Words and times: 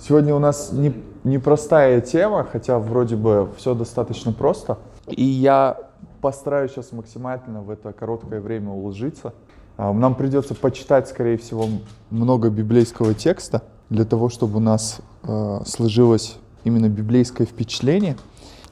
Сегодня 0.00 0.34
у 0.34 0.38
нас 0.38 0.72
не, 0.72 0.94
непростая 1.24 2.00
тема, 2.00 2.44
хотя 2.44 2.78
вроде 2.78 3.16
бы 3.16 3.50
все 3.58 3.74
достаточно 3.74 4.32
просто. 4.32 4.78
И 5.06 5.22
я 5.22 5.78
постараюсь 6.22 6.72
сейчас 6.72 6.92
максимально 6.92 7.60
в 7.60 7.68
это 7.68 7.92
короткое 7.92 8.40
время 8.40 8.70
уложиться. 8.70 9.34
А, 9.76 9.92
нам 9.92 10.14
придется 10.14 10.54
почитать, 10.54 11.06
скорее 11.06 11.36
всего, 11.36 11.66
много 12.08 12.48
библейского 12.48 13.12
текста 13.12 13.62
для 13.90 14.06
того, 14.06 14.30
чтобы 14.30 14.56
у 14.56 14.60
нас 14.60 15.00
э, 15.22 15.60
сложилось 15.66 16.38
именно 16.64 16.88
библейское 16.88 17.46
впечатление. 17.46 18.16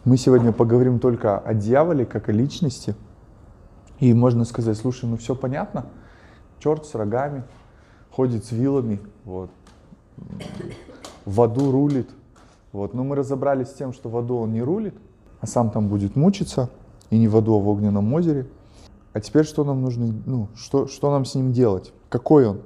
Мы 0.04 0.16
сегодня 0.16 0.52
поговорим 0.52 0.98
только 0.98 1.38
о 1.38 1.52
дьяволе, 1.52 2.06
как 2.06 2.30
о 2.30 2.32
личности. 2.32 2.94
И 4.00 4.14
можно 4.14 4.46
сказать, 4.46 4.78
слушай, 4.78 5.04
ну 5.04 5.18
все 5.18 5.34
понятно, 5.34 5.84
черт 6.58 6.86
с 6.86 6.94
рогами, 6.94 7.42
ходит 8.10 8.46
с 8.46 8.52
вилами, 8.52 9.00
вот, 9.24 9.50
в 11.28 11.42
аду 11.42 11.70
рулит. 11.70 12.08
Вот. 12.72 12.94
Но 12.94 13.04
мы 13.04 13.14
разобрались 13.14 13.68
с 13.68 13.74
тем, 13.74 13.92
что 13.92 14.08
в 14.08 14.16
аду 14.16 14.38
он 14.38 14.52
не 14.52 14.62
рулит, 14.62 14.94
а 15.40 15.46
сам 15.46 15.70
там 15.70 15.88
будет 15.88 16.16
мучиться, 16.16 16.70
и 17.10 17.18
не 17.18 17.28
в 17.28 17.36
аду, 17.36 17.54
а 17.54 17.58
в 17.58 17.68
огненном 17.68 18.12
озере. 18.14 18.46
А 19.12 19.20
теперь 19.20 19.44
что 19.44 19.64
нам 19.64 19.82
нужно, 19.82 20.12
ну, 20.26 20.48
что, 20.56 20.86
что 20.86 21.10
нам 21.10 21.24
с 21.24 21.34
ним 21.34 21.52
делать? 21.52 21.92
Какой 22.08 22.46
он? 22.46 22.60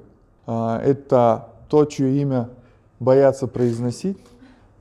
А, 0.45 0.79
это 0.81 1.49
то, 1.69 1.85
чье 1.85 2.21
имя 2.21 2.49
боятся 2.99 3.47
произносить, 3.47 4.17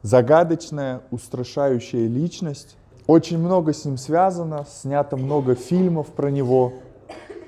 загадочная, 0.03 1.03
устрашающая 1.11 2.07
личность. 2.07 2.77
Очень 3.07 3.39
много 3.39 3.73
с 3.73 3.85
ним 3.85 3.97
связано, 3.97 4.65
снято 4.69 5.17
много 5.17 5.55
фильмов 5.57 6.09
про 6.09 6.31
него, 6.31 6.73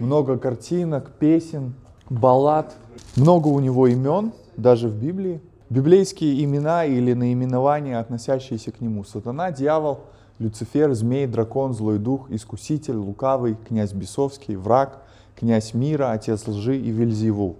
много 0.01 0.37
картинок, 0.37 1.13
песен, 1.13 1.75
баллад. 2.11 2.75
Много 3.17 3.49
у 3.49 3.61
него 3.61 3.87
имен, 3.87 4.33
даже 4.57 4.89
в 4.89 4.97
Библии. 4.97 5.41
Библейские 5.71 6.45
имена 6.45 6.85
или 6.85 7.15
наименования, 7.15 7.99
относящиеся 7.99 8.71
к 8.71 8.81
нему. 8.81 9.03
Сатана, 9.05 9.51
дьявол, 9.51 10.01
Люцифер, 10.39 10.93
змей, 10.95 11.27
дракон, 11.27 11.75
злой 11.75 11.99
дух, 11.99 12.31
искуситель, 12.31 12.97
лукавый, 12.97 13.57
князь 13.69 13.93
бесовский, 13.93 14.57
враг, 14.57 15.03
князь 15.37 15.73
мира, 15.75 16.11
отец 16.11 16.47
лжи 16.47 16.77
и 16.77 16.91
Вельзевул. 16.91 17.57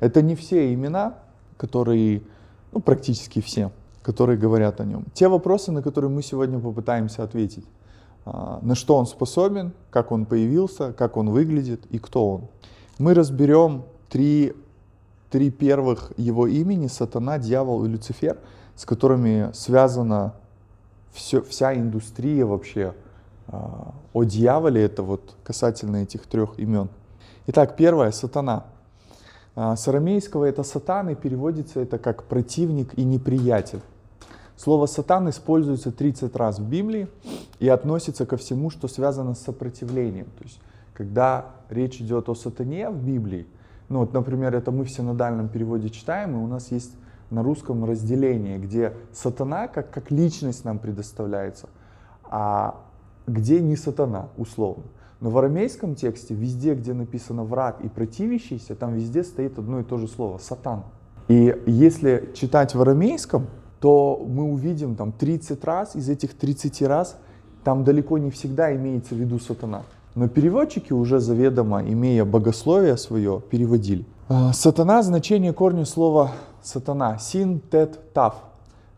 Это 0.00 0.22
не 0.22 0.34
все 0.34 0.72
имена, 0.72 1.14
которые, 1.56 2.22
ну 2.72 2.80
практически 2.80 3.40
все, 3.40 3.70
которые 4.02 4.38
говорят 4.38 4.80
о 4.80 4.84
нем. 4.84 5.04
Те 5.14 5.28
вопросы, 5.28 5.72
на 5.72 5.82
которые 5.82 6.10
мы 6.10 6.22
сегодня 6.22 6.58
попытаемся 6.58 7.22
ответить. 7.22 7.66
А, 8.24 8.60
на 8.62 8.74
что 8.74 8.96
он 8.96 9.06
способен, 9.06 9.72
как 9.90 10.12
он 10.12 10.24
появился, 10.26 10.92
как 10.92 11.16
он 11.16 11.30
выглядит 11.30 11.84
и 11.90 11.98
кто 11.98 12.30
он. 12.30 12.48
Мы 12.98 13.14
разберем 13.14 13.82
три 14.08 14.54
три 15.32 15.50
первых 15.50 16.12
его 16.18 16.46
имени, 16.46 16.88
сатана, 16.88 17.38
дьявол 17.38 17.86
и 17.86 17.88
Люцифер, 17.88 18.36
с 18.76 18.84
которыми 18.84 19.50
связана 19.54 20.34
все, 21.10 21.40
вся 21.40 21.74
индустрия 21.74 22.44
вообще 22.44 22.92
э, 23.48 23.56
о 24.12 24.24
дьяволе, 24.24 24.84
это 24.84 25.02
вот 25.02 25.34
касательно 25.42 25.96
этих 25.96 26.26
трех 26.26 26.58
имен. 26.58 26.90
Итак, 27.46 27.76
первое, 27.76 28.10
сатана. 28.10 28.64
Э, 29.56 29.74
с 29.74 29.88
арамейского 29.88 30.44
это 30.44 30.62
сатан 30.64 31.08
и 31.08 31.14
переводится 31.14 31.80
это 31.80 31.96
как 31.96 32.24
противник 32.24 32.92
и 32.98 33.02
неприятель. 33.02 33.80
Слово 34.58 34.84
сатан 34.84 35.30
используется 35.30 35.92
30 35.92 36.36
раз 36.36 36.58
в 36.58 36.68
Библии 36.68 37.08
и 37.58 37.68
относится 37.68 38.26
ко 38.26 38.36
всему, 38.36 38.68
что 38.68 38.86
связано 38.86 39.34
с 39.34 39.40
сопротивлением. 39.40 40.26
То 40.38 40.44
есть, 40.44 40.60
когда 40.92 41.46
речь 41.70 42.02
идет 42.02 42.28
о 42.28 42.34
сатане 42.34 42.90
в 42.90 43.02
Библии, 43.02 43.46
ну 43.92 43.98
вот, 43.98 44.14
например, 44.14 44.54
это 44.54 44.70
мы 44.70 44.84
в 44.84 44.90
синодальном 44.90 45.50
переводе 45.50 45.90
читаем, 45.90 46.34
и 46.34 46.38
у 46.38 46.46
нас 46.46 46.72
есть 46.72 46.92
на 47.28 47.42
русском 47.42 47.84
разделение, 47.84 48.58
где 48.58 48.94
сатана 49.12 49.68
как, 49.68 49.90
как 49.90 50.10
личность 50.10 50.64
нам 50.64 50.78
предоставляется, 50.78 51.68
а 52.24 52.80
где 53.26 53.60
не 53.60 53.76
сатана, 53.76 54.28
условно. 54.38 54.84
Но 55.20 55.28
в 55.28 55.36
арамейском 55.36 55.94
тексте, 55.94 56.32
везде, 56.32 56.74
где 56.74 56.94
написано 56.94 57.44
враг 57.44 57.82
и 57.82 57.88
противящийся, 57.88 58.74
там 58.74 58.94
везде 58.94 59.22
стоит 59.22 59.58
одно 59.58 59.80
и 59.80 59.84
то 59.84 59.98
же 59.98 60.08
слово— 60.08 60.38
сатан. 60.42 60.84
И 61.28 61.54
если 61.66 62.30
читать 62.34 62.74
в 62.74 62.80
арамейском, 62.80 63.46
то 63.78 64.24
мы 64.26 64.44
увидим 64.44 64.96
там 64.96 65.12
30 65.12 65.62
раз, 65.64 65.96
из 65.96 66.08
этих 66.08 66.32
30 66.32 66.80
раз 66.82 67.18
там 67.62 67.84
далеко 67.84 68.16
не 68.16 68.30
всегда 68.30 68.74
имеется 68.74 69.14
в 69.14 69.18
виду 69.18 69.38
сатана. 69.38 69.82
Но 70.14 70.28
переводчики 70.28 70.92
уже 70.92 71.20
заведомо, 71.20 71.82
имея 71.82 72.24
богословие 72.24 72.98
свое, 72.98 73.40
переводили. 73.50 74.04
А, 74.28 74.52
сатана, 74.52 75.02
значение 75.02 75.54
корня 75.54 75.86
слова 75.86 76.32
сатана, 76.62 77.18
син, 77.18 77.60
тет, 77.60 78.12
тав. 78.12 78.34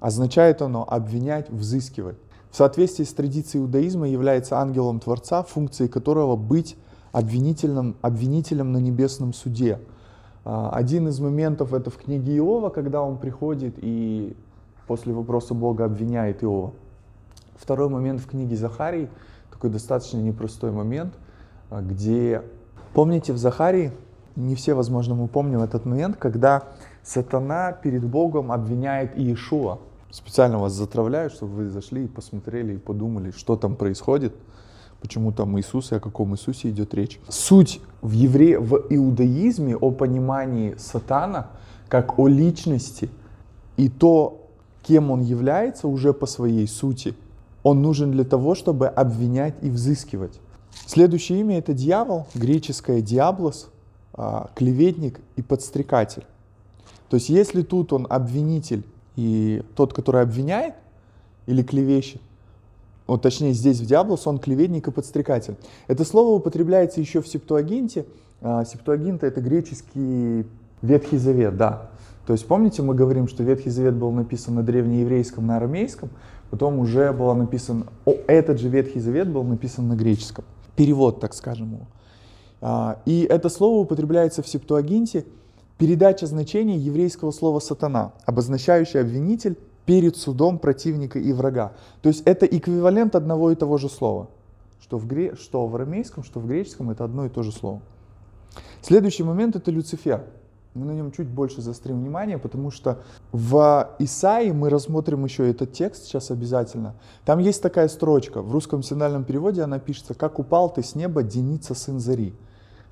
Означает 0.00 0.60
оно 0.60 0.84
обвинять, 0.88 1.48
взыскивать. 1.50 2.16
В 2.50 2.56
соответствии 2.56 3.04
с 3.04 3.12
традицией 3.12 3.62
иудаизма 3.62 4.08
является 4.08 4.58
ангелом 4.58 4.98
Творца, 4.98 5.44
функцией 5.44 5.88
которого 5.88 6.36
быть 6.36 6.76
обвинителем, 7.12 7.96
обвинителем 8.02 8.72
на 8.72 8.78
небесном 8.78 9.32
суде. 9.32 9.78
А, 10.44 10.70
один 10.70 11.06
из 11.06 11.20
моментов 11.20 11.72
это 11.72 11.90
в 11.90 11.96
книге 11.96 12.36
Иова, 12.38 12.70
когда 12.70 13.02
он 13.02 13.18
приходит 13.18 13.76
и 13.78 14.36
после 14.88 15.12
вопроса 15.12 15.54
Бога 15.54 15.84
обвиняет 15.84 16.42
Иова. 16.42 16.72
Второй 17.56 17.88
момент 17.88 18.20
в 18.20 18.26
книге 18.26 18.56
Захарии– 18.56 19.08
такой 19.64 19.70
достаточно 19.70 20.18
непростой 20.18 20.70
момент, 20.70 21.14
а, 21.70 21.80
где, 21.80 22.42
помните, 22.92 23.32
в 23.32 23.38
Захарии, 23.38 23.92
не 24.36 24.54
все, 24.54 24.74
возможно, 24.74 25.14
мы 25.14 25.26
помним 25.26 25.60
этот 25.60 25.86
момент, 25.86 26.16
когда 26.16 26.64
сатана 27.02 27.72
перед 27.72 28.04
Богом 28.04 28.52
обвиняет 28.52 29.16
Иешуа. 29.16 29.78
Специально 30.10 30.58
вас 30.58 30.72
затравляю, 30.72 31.30
чтобы 31.30 31.54
вы 31.54 31.70
зашли 31.70 32.04
и 32.04 32.08
посмотрели 32.08 32.74
и 32.74 32.78
подумали, 32.78 33.30
что 33.30 33.56
там 33.56 33.74
происходит, 33.74 34.34
почему 35.00 35.32
там 35.32 35.58
Иисус 35.58 35.92
и 35.92 35.94
о 35.94 36.00
каком 36.00 36.34
Иисусе 36.34 36.68
идет 36.68 36.94
речь. 36.94 37.18
Суть 37.28 37.80
в, 38.02 38.12
евре... 38.12 38.58
в 38.58 38.86
иудаизме 38.90 39.76
о 39.76 39.92
понимании 39.92 40.74
сатана 40.78 41.46
как 41.88 42.18
о 42.18 42.28
личности 42.28 43.08
и 43.78 43.88
то, 43.88 44.46
кем 44.82 45.10
он 45.10 45.22
является 45.22 45.88
уже 45.88 46.12
по 46.12 46.26
своей 46.26 46.68
сути– 46.68 47.14
он 47.64 47.82
нужен 47.82 48.12
для 48.12 48.24
того, 48.24 48.54
чтобы 48.54 48.86
обвинять 48.86 49.54
и 49.62 49.70
взыскивать. 49.70 50.38
Следующее 50.86 51.40
имя 51.40 51.58
это 51.58 51.72
дьявол, 51.72 52.26
греческое 52.34 53.00
диаблос, 53.00 53.70
а, 54.12 54.50
клеветник 54.54 55.18
и 55.36 55.42
подстрекатель. 55.42 56.24
То 57.08 57.16
есть 57.16 57.30
если 57.30 57.62
тут 57.62 57.92
он 57.92 58.06
обвинитель 58.08 58.84
и 59.16 59.62
тот, 59.74 59.92
который 59.94 60.22
обвиняет 60.22 60.74
или 61.46 61.62
клевещет, 61.62 62.20
вот 63.06 63.22
точнее 63.22 63.52
здесь 63.52 63.80
в 63.80 63.86
диаблос 63.86 64.26
он 64.26 64.38
клеветник 64.38 64.88
и 64.88 64.90
подстрекатель. 64.90 65.56
Это 65.88 66.04
слово 66.04 66.34
употребляется 66.36 67.00
еще 67.00 67.22
в 67.22 67.28
септуагинте. 67.28 68.06
А, 68.42 68.64
септуагинта 68.64 69.26
это 69.26 69.40
греческий 69.40 70.46
Ветхий 70.82 71.16
Завет, 71.16 71.56
да. 71.56 71.90
То 72.26 72.34
есть 72.34 72.46
помните, 72.46 72.82
мы 72.82 72.94
говорим, 72.94 73.26
что 73.26 73.42
Ветхий 73.42 73.70
Завет 73.70 73.94
был 73.94 74.10
написан 74.10 74.54
на 74.54 74.62
древнееврейском, 74.62 75.46
на 75.46 75.56
арамейском, 75.56 76.10
Потом 76.54 76.78
уже 76.78 77.12
было 77.12 77.34
написан, 77.34 77.86
о, 78.04 78.12
этот 78.28 78.60
же 78.60 78.68
Ветхий 78.68 79.00
Завет 79.00 79.28
был 79.28 79.42
написан 79.42 79.88
на 79.88 79.96
греческом. 79.96 80.44
Перевод, 80.76 81.18
так 81.18 81.34
скажем, 81.34 81.72
его. 81.72 81.86
А, 82.60 83.00
и 83.06 83.22
это 83.28 83.48
слово 83.48 83.80
употребляется 83.80 84.40
в 84.40 84.46
Септуагинте, 84.46 85.26
передача 85.78 86.26
значения 86.26 86.76
еврейского 86.76 87.32
слова 87.32 87.58
«сатана», 87.58 88.12
обозначающий 88.24 89.00
обвинитель 89.00 89.58
перед 89.84 90.16
судом 90.16 90.60
противника 90.60 91.18
и 91.18 91.32
врага. 91.32 91.72
То 92.02 92.08
есть 92.08 92.22
это 92.24 92.46
эквивалент 92.46 93.16
одного 93.16 93.50
и 93.50 93.56
того 93.56 93.76
же 93.76 93.88
слова. 93.88 94.28
Что 94.80 94.96
в, 94.96 95.08
гре... 95.08 95.34
что 95.34 95.66
в 95.66 95.74
арамейском, 95.74 96.22
что 96.22 96.38
в 96.38 96.46
греческом 96.46 96.88
это 96.88 97.02
одно 97.02 97.26
и 97.26 97.30
то 97.30 97.42
же 97.42 97.50
слово. 97.50 97.80
Следующий 98.80 99.24
момент 99.24 99.56
это 99.56 99.72
Люцифер 99.72 100.22
мы 100.74 100.86
на 100.86 100.90
нем 100.92 101.12
чуть 101.12 101.28
больше 101.28 101.62
заострим 101.62 102.00
внимание, 102.00 102.36
потому 102.36 102.72
что 102.72 102.98
в 103.30 103.94
Исаии 104.00 104.50
мы 104.50 104.70
рассмотрим 104.70 105.24
еще 105.24 105.48
этот 105.48 105.72
текст 105.72 106.04
сейчас 106.04 106.32
обязательно. 106.32 106.96
Там 107.24 107.38
есть 107.38 107.62
такая 107.62 107.86
строчка, 107.86 108.42
в 108.42 108.50
русском 108.50 108.82
синальном 108.82 109.24
переводе 109.24 109.62
она 109.62 109.78
пишется 109.78 110.14
«Как 110.14 110.40
упал 110.40 110.72
ты 110.72 110.82
с 110.82 110.96
неба, 110.96 111.22
Деница, 111.22 111.74
сын 111.74 112.00
Зари». 112.00 112.34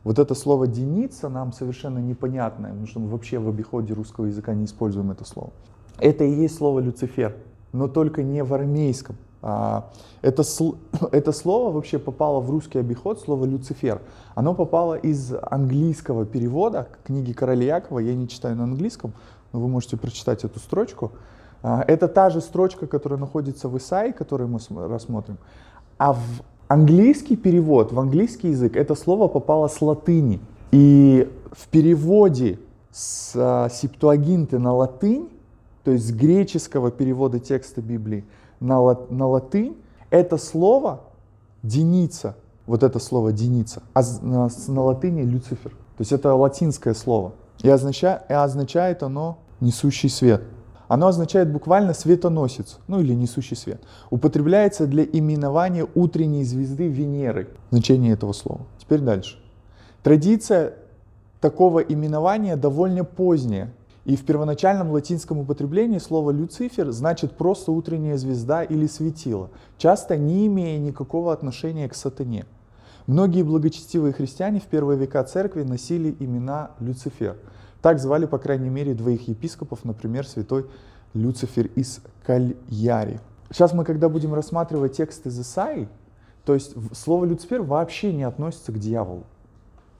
Вот 0.05 0.21
это 0.21 0.35
слово 0.35 0.69
«деница» 0.69 1.29
нам 1.29 1.53
совершенно 1.53 1.99
непонятное, 1.99 2.71
потому 2.71 2.87
что 2.87 3.01
мы 3.01 3.09
вообще 3.09 3.41
в 3.41 3.49
обиходе 3.49 3.95
русского 3.95 4.27
языка 4.27 4.55
не 4.55 4.67
используем 4.67 5.11
это 5.11 5.25
слово. 5.25 5.51
Это 5.99 6.23
и 6.23 6.31
есть 6.31 6.57
слово 6.57 6.79
«Люцифер», 6.79 7.37
но 7.73 7.89
только 7.89 8.23
не 8.23 8.45
в 8.45 8.55
армейском. 8.55 9.17
А, 9.43 9.91
это, 10.23 10.45
это 11.13 11.33
слово 11.33 11.73
вообще 11.73 11.99
попало 11.99 12.41
в 12.41 12.51
русский 12.51 12.79
обиход, 12.79 13.21
слово 13.21 13.45
«Люцифер». 13.45 14.01
Оно 14.35 14.55
попало 14.55 14.95
из 14.95 15.35
английского 15.43 16.25
перевода 16.25 16.89
книги 17.05 17.33
Короля 17.33 17.77
Якова, 17.77 17.99
я 17.99 18.15
не 18.15 18.29
читаю 18.29 18.57
на 18.57 18.65
английском, 18.65 19.13
но 19.53 19.61
вы 19.61 19.69
можете 19.69 19.97
прочитать 19.97 20.45
эту 20.45 20.59
строчку. 20.61 21.13
А, 21.63 21.85
это 21.87 22.09
та 22.09 22.31
же 22.31 22.41
строчка, 22.41 22.87
которая 22.87 23.19
находится 23.19 23.69
в 23.69 23.77
Исаии, 23.77 24.13
которую 24.13 24.49
мы 24.49 24.61
рассмотрим. 24.89 25.39
А 25.99 26.13
в 26.13 26.21
английский 26.69 27.37
перевод, 27.37 27.93
в 27.93 27.99
английский 27.99 28.51
язык 28.51 28.77
это 28.77 28.95
слово 28.95 29.29
попало 29.29 29.69
с 29.69 29.81
латыни. 29.83 30.41
И 30.71 31.31
в 31.51 31.69
переводе 31.69 32.59
с 32.91 33.33
а, 33.35 33.69
септуагинты 33.69 34.59
на 34.59 34.73
латынь 34.73 35.29
то 35.85 35.91
есть 35.91 36.07
с 36.07 36.13
греческого 36.13 36.91
перевода 36.91 37.41
текста 37.41 37.81
Библии 37.81 38.25
на, 38.63 38.81
ла, 38.81 39.01
на 39.11 39.27
латынь, 39.27 39.77
это 40.11 40.39
слово 40.39 41.01
«деница», 41.63 42.37
вот 42.67 42.83
это 42.83 42.99
слово 42.99 43.33
«деница», 43.33 43.83
а 43.93 44.03
на, 44.23 44.49
на 44.69 44.83
латыни 44.83 45.23
«люцифер». 45.23 45.71
То 45.71 46.01
есть 46.01 46.13
это 46.13 46.35
латинское 46.35 46.95
слово. 46.95 47.33
И 47.63 47.69
означает, 47.69 48.23
и 48.29 48.33
означает 48.33 49.03
оно 49.03 49.39
«несущий 49.61 50.09
свет». 50.09 50.43
Оно 50.89 51.07
означает 51.07 51.51
буквально 51.51 51.95
светоносец, 51.95 52.79
ну 52.87 53.01
или 53.01 53.15
несущий 53.15 53.57
свет. 53.57 53.81
Употребляется 54.11 54.87
для 54.87 55.05
именования 55.05 55.87
утренней 55.95 56.45
звезды 56.45 56.89
Венеры. 56.89 57.49
Значение 57.71 58.13
этого 58.13 58.35
слова. 58.35 58.61
Теперь 58.79 59.01
дальше. 59.01 59.39
Традиция 60.03 60.75
такого 61.41 61.79
именования 61.79 62.57
довольно 62.57 63.05
поздняя. 63.05 63.73
И 64.05 64.17
в 64.17 64.25
первоначальном 64.25 64.91
латинском 64.91 65.39
употреблении 65.39 65.99
слово 65.99 66.33
«люцифер» 66.33 66.91
значит 66.91 67.37
просто 67.37 67.71
утренняя 67.71 68.17
звезда 68.17 68.65
или 68.65 68.87
светило, 68.87 69.51
часто 69.79 70.17
не 70.17 70.47
имея 70.49 70.79
никакого 70.79 71.33
отношения 71.33 71.89
к 71.89 71.95
сатане. 71.95 72.47
Многие 73.07 73.43
благочестивые 73.43 74.13
христиане 74.13 74.61
в 74.61 74.65
первые 74.65 74.99
века 74.99 75.23
церкви 75.25 75.63
носили 75.63 76.17
имена 76.19 76.73
Люцифер– 76.81 77.37
так 77.83 77.99
звали, 77.99 78.27
по 78.27 78.39
крайней 78.39 78.71
мере, 78.71 78.95
двоих 78.95 79.27
епископов, 79.27 79.85
например, 79.85 80.25
святой 80.25 80.67
Люцифер 81.15 81.67
из 81.75 82.01
Кальяри. 82.25 83.21
Сейчас 83.51 83.75
мы, 83.75 83.85
когда 83.85 84.09
будем 84.09 84.33
рассматривать 84.33 84.97
текст 84.97 85.27
из 85.27 85.39
Исаи, 85.39 85.89
то 86.45 86.55
есть 86.55 86.75
слово 86.97 87.25
Люцифер 87.25 87.63
вообще 87.63 88.13
не 88.13 88.23
относится 88.23 88.71
к 88.71 88.79
дьяволу. 88.79 89.25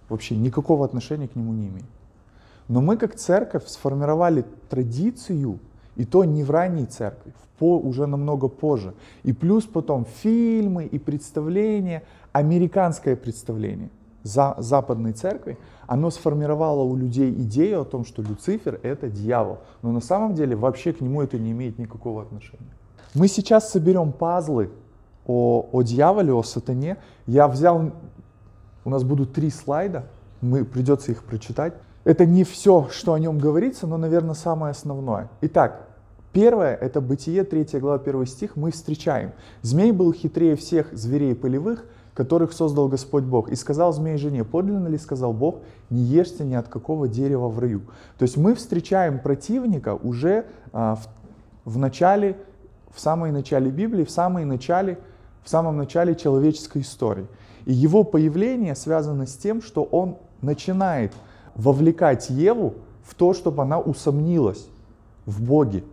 Вообще 0.09 0.37
никакого 0.37 0.85
отношения 0.85 1.27
к 1.27 1.35
нему 1.35 1.53
не 1.53 1.67
имеет. 1.67 1.87
Но 2.69 2.81
мы, 2.81 2.97
как 2.97 3.15
церковь, 3.17 3.67
сформировали 3.67 4.45
традицию, 4.69 5.59
и 5.97 6.05
то 6.05 6.25
не 6.25 6.43
в 6.43 6.51
ранней 6.51 6.87
церкви, 6.87 7.33
в 7.43 7.59
по, 7.59 7.79
уже 7.79 8.07
намного 8.07 8.49
позже. 8.49 8.95
И 9.25 9.33
плюс 9.33 9.65
потом 9.65 10.05
фильмы 10.05 10.85
и 10.85 10.99
представления, 10.99 12.03
американское 12.33 13.15
представление 13.15 13.91
за, 14.23 14.55
западной 14.59 15.13
церкви, 15.13 15.59
оно 15.87 16.11
сформировало 16.11 16.83
у 16.83 16.97
людей 16.97 17.31
идею 17.33 17.83
о 17.83 17.85
том, 17.85 18.05
что 18.05 18.23
Люцифер— 18.23 18.81
это 18.83 19.09
дьявол. 19.09 19.59
Но 19.83 19.93
на 19.93 20.01
самом 20.01 20.35
деле 20.35 20.57
вообще 20.57 20.93
к 20.93 21.01
нему 21.01 21.23
это 21.23 21.39
не 21.39 21.53
имеет 21.53 21.79
никакого 21.79 22.23
отношения. 22.23 22.73
Мы 23.15 23.29
сейчас 23.29 23.71
соберем 23.71 24.13
пазлы 24.13 24.71
о, 25.27 25.69
о 25.71 25.83
дьяволе, 25.83 26.33
о 26.33 26.43
сатане. 26.43 26.97
Я 27.27 27.47
взял, 27.47 27.93
у 28.85 28.91
нас 28.91 29.05
будут 29.05 29.35
три 29.35 29.51
слайда, 29.51 30.07
мы, 30.41 30.65
придется 30.65 31.13
их 31.13 31.23
прочитать. 31.25 31.75
Это 32.05 32.27
не 32.27 32.45
все, 32.45 32.89
что 32.91 33.13
о 33.13 33.19
нем 33.19 33.39
говорится, 33.39 33.87
но, 33.87 33.97
наверное, 33.97 34.35
самое 34.35 34.73
основное. 34.73 35.29
Итак, 35.41 35.89
Первое, 36.33 36.75
это 36.75 37.03
Бытие, 37.03 37.45
3 37.45 37.79
глава, 37.79 37.97
1 37.97 38.27
стих, 38.27 38.57
мы 38.57 38.71
встречаем. 38.71 39.33
Змей 39.61 39.93
был 39.93 40.15
хитрее 40.15 40.57
всех 40.57 40.91
зверей 40.93 41.35
полевых, 41.35 41.85
которых 42.15 42.55
создал 42.55 42.89
Господь 42.89 43.25
Бог. 43.25 43.51
И 43.51 43.55
сказал 43.55 43.93
змей 43.93 44.17
жене, 44.17 44.43
подлинно 44.43 44.89
ли 44.89 44.97
сказал 44.97 45.35
Бог, 45.35 45.57
не 45.91 46.01
ешьте 46.01 46.45
ни 46.45 46.55
от 46.55 46.69
какого 46.69 47.07
дерева 47.07 47.49
в 47.49 47.59
раю. 47.59 47.83
То 48.19 48.23
есть 48.23 48.39
мы 48.39 48.55
встречаем 48.55 49.19
противника 49.19 49.95
уже 49.95 50.47
а, 50.73 50.97
в, 50.97 51.73
в 51.75 51.79
начале, 51.79 52.39
в 52.95 53.01
самом 53.01 53.31
начале 53.33 53.71
Библии, 53.71 54.05
в 54.05 54.11
самом 54.11 54.49
начале, 54.49 54.99
в 55.45 55.51
самом 55.51 55.77
начале 55.77 56.15
человеческой 56.15 56.81
истории. 56.81 57.27
И 57.67 57.75
его 57.75 58.05
появление 58.05 58.75
связано 58.75 59.27
с 59.27 59.37
тем, 59.37 59.61
что 59.61 59.85
он 59.85 60.17
начинает 60.41 61.13
вовлекать 61.55 62.31
Еву 62.31 62.75
в 63.03 63.15
то, 63.15 63.35
чтобы 63.35 63.63
она 63.63 63.79
усомнилась 63.79 64.69
в 65.27 65.43
Боге 65.43 65.85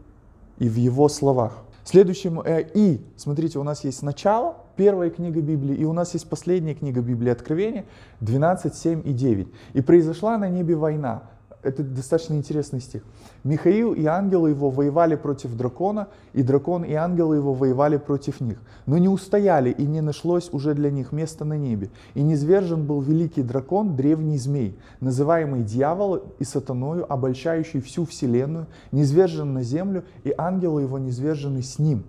и 0.57 0.69
в 0.69 0.75
его 0.75 1.09
словах. 1.09 1.63
Следующим 1.83 2.41
э, 2.41 2.69
и, 2.73 3.01
смотрите, 3.15 3.57
у 3.57 3.63
нас 3.63 3.83
есть 3.83 4.03
начало, 4.03 4.57
первая 4.75 5.09
книга 5.09 5.41
Библии, 5.41 5.75
и 5.75 5.85
у 5.85 5.93
нас 5.93 6.13
есть 6.13 6.29
последняя 6.29 6.75
книга 6.75 7.01
Библии 7.01 7.31
Откровения, 7.31 7.85
12, 8.19 8.75
7 8.75 9.01
и 9.05 9.13
9. 9.13 9.47
И 9.73 9.81
произошла 9.81 10.37
на 10.37 10.49
небе 10.49 10.75
война. 10.75 11.23
Это 11.61 11.83
достаточно 11.83 12.35
интересный 12.35 12.79
стих. 12.79 13.03
Михаил 13.43 13.91
и 13.93 14.05
ангелы 14.05 14.51
его 14.51 14.69
воевали 14.69 15.15
против 15.15 15.57
дракона, 15.57 16.07
и 16.31 16.41
дракон 16.41 16.85
и 16.85 16.93
ангелы 16.93 17.35
его 17.35 17.53
воевали 17.53 17.97
против 17.97 18.39
них. 18.39 18.61
Но 18.85 18.97
не 18.97 19.09
устояли, 19.09 19.69
и 19.69 19.85
не 19.85 19.99
нашлось 19.99 20.49
уже 20.53 20.73
для 20.73 20.89
них 20.89 21.11
места 21.11 21.43
на 21.43 21.57
небе. 21.57 21.89
И 22.13 22.21
низвержен 22.21 22.85
был 22.85 23.01
великий 23.01 23.43
дракон, 23.43 23.97
древний 23.97 24.37
змей, 24.37 24.79
называемый 25.01 25.63
дьяволом 25.63 26.21
и 26.39 26.45
сатаною, 26.45 27.11
обольщающий 27.11 27.81
всю 27.81 28.05
вселенную, 28.05 28.67
низвержен 28.93 29.53
на 29.53 29.61
землю, 29.61 30.05
и 30.23 30.33
ангелы 30.37 30.83
его 30.83 30.97
низвержены 30.97 31.61
с 31.61 31.77
ним. 31.77 32.05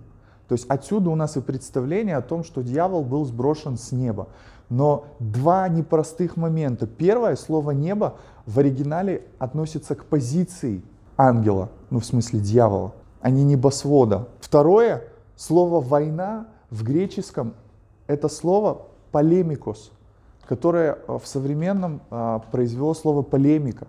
То 0.47 0.53
есть 0.53 0.65
отсюда 0.67 1.09
у 1.09 1.15
нас 1.15 1.35
и 1.35 1.41
представление 1.41 2.15
о 2.15 2.21
том, 2.21 2.43
что 2.43 2.61
дьявол 2.61 3.03
был 3.03 3.25
сброшен 3.25 3.77
с 3.77 3.91
неба. 3.91 4.27
Но 4.69 5.05
два 5.19 5.67
непростых 5.67 6.37
момента. 6.37 6.87
Первое, 6.87 7.35
слово 7.35 7.71
«небо» 7.71 8.17
в 8.45 8.59
оригинале 8.59 9.23
относится 9.39 9.95
к 9.95 10.05
позиции 10.05 10.81
ангела, 11.17 11.69
ну 11.89 11.99
в 11.99 12.05
смысле 12.05 12.39
дьявола, 12.39 12.93
а 13.21 13.29
не 13.29 13.43
небосвода. 13.43 14.27
Второе, 14.39 15.03
слово 15.35 15.81
«война» 15.81 16.47
в 16.69 16.83
греческом 16.83 17.53
это 18.07 18.27
слово 18.29 18.81
«полемикос», 19.11 19.91
которое 20.47 20.97
э, 21.07 21.19
в 21.21 21.27
современном 21.27 22.01
а, 22.09 22.39
произвело 22.51 22.93
слово 22.93 23.21
«полемика». 23.21 23.85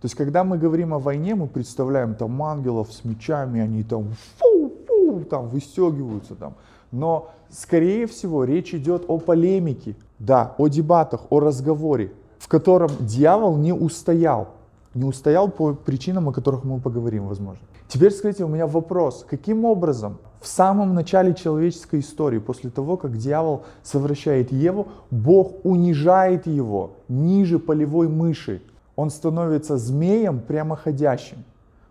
То 0.00 0.06
есть, 0.06 0.14
когда 0.14 0.44
мы 0.44 0.56
говорим 0.56 0.94
о 0.94 0.98
войне, 0.98 1.34
мы 1.34 1.46
представляем 1.46 2.14
там 2.14 2.42
ангелов 2.42 2.90
с 2.90 3.04
мечами, 3.04 3.60
они 3.60 3.82
там 3.82 4.14
фу, 4.38 4.72
фу, 4.86 5.24
там 5.28 5.48
выстегиваются 5.48 6.34
там. 6.34 6.54
Но, 6.90 7.30
скорее 7.50 8.06
всего, 8.06 8.44
речь 8.44 8.74
идет 8.74 9.04
о 9.08 9.18
полемике, 9.18 9.94
да, 10.18 10.54
о 10.56 10.68
дебатах, 10.68 11.26
о 11.30 11.40
разговоре, 11.40 12.12
в 12.40 12.48
котором 12.48 12.90
дьявол 13.00 13.58
не 13.58 13.72
устоял. 13.72 14.48
Не 14.94 15.04
устоял 15.04 15.48
по 15.50 15.74
причинам, 15.74 16.30
о 16.30 16.32
которых 16.32 16.64
мы 16.64 16.80
поговорим, 16.80 17.28
возможно. 17.28 17.60
Теперь 17.86 18.12
скажите, 18.12 18.44
у 18.44 18.48
меня 18.48 18.66
вопрос. 18.66 19.26
Каким 19.28 19.64
образом 19.64 20.18
в 20.40 20.46
самом 20.46 20.94
начале 20.94 21.34
человеческой 21.34 22.00
истории, 22.00 22.38
после 22.38 22.70
того, 22.70 22.96
как 22.96 23.18
дьявол 23.18 23.64
совращает 23.82 24.50
Еву, 24.52 24.88
Бог 25.10 25.64
унижает 25.64 26.46
его 26.46 26.92
ниже 27.08 27.58
полевой 27.58 28.08
мыши. 28.08 28.62
Он 28.96 29.10
становится 29.10 29.76
змеем 29.76 30.40
прямоходящим. 30.40 31.44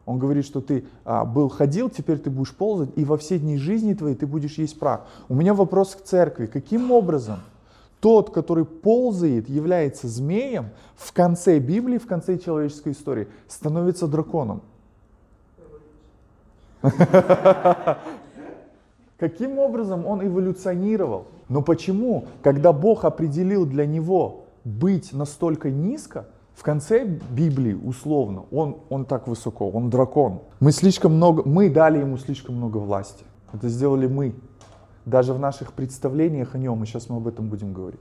Он 0.05 0.17
говорит, 0.17 0.45
что 0.45 0.61
ты 0.61 0.85
а, 1.05 1.25
был 1.25 1.49
ходил, 1.49 1.89
теперь 1.89 2.17
ты 2.17 2.31
будешь 2.31 2.55
ползать, 2.55 2.89
и 2.95 3.05
во 3.05 3.17
все 3.17 3.37
дни 3.37 3.57
жизни 3.57 3.93
твоей 3.93 4.15
ты 4.15 4.25
будешь 4.25 4.57
есть 4.57 4.79
прах. 4.79 5.05
У 5.29 5.35
меня 5.35 5.53
вопрос 5.53 5.95
к 5.95 6.01
церкви. 6.01 6.47
Каким 6.47 6.91
образом 6.91 7.39
тот, 7.99 8.31
который 8.31 8.65
ползает, 8.65 9.49
является 9.49 10.07
змеем, 10.07 10.69
в 10.95 11.11
конце 11.13 11.59
Библии, 11.59 11.97
в 11.97 12.07
конце 12.07 12.37
человеческой 12.37 12.93
истории, 12.93 13.27
становится 13.47 14.07
драконом? 14.07 14.61
Каким 19.19 19.59
образом 19.59 20.05
он 20.05 20.25
эволюционировал? 20.25 21.25
Но 21.49 21.61
почему, 21.61 22.25
когда 22.41 22.71
Бог 22.71 23.03
определил 23.03 23.65
для 23.65 23.85
него 23.85 24.45
быть 24.63 25.11
настолько 25.13 25.69
низко, 25.69 26.27
в 26.59 26.63
конце 26.63 27.05
Библии, 27.05 27.73
условно, 27.73 28.43
он, 28.51 28.77
он 28.89 29.05
так 29.05 29.27
высоко, 29.27 29.69
он 29.69 29.89
дракон. 29.89 30.41
Мы 30.59 30.73
слишком 30.73 31.15
много, 31.15 31.43
мы 31.47 31.69
дали 31.69 31.99
ему 31.99 32.17
слишком 32.17 32.55
много 32.55 32.77
власти. 32.77 33.23
Это 33.53 33.69
сделали 33.69 34.07
мы. 34.07 34.35
Даже 35.09 35.33
в 35.33 35.39
наших 35.39 35.73
представлениях 35.73 36.55
о 36.55 36.57
нем, 36.57 36.83
и 36.83 36.85
сейчас 36.85 37.09
мы 37.09 37.17
об 37.17 37.27
этом 37.27 37.49
будем 37.49 37.73
говорить. 37.73 37.99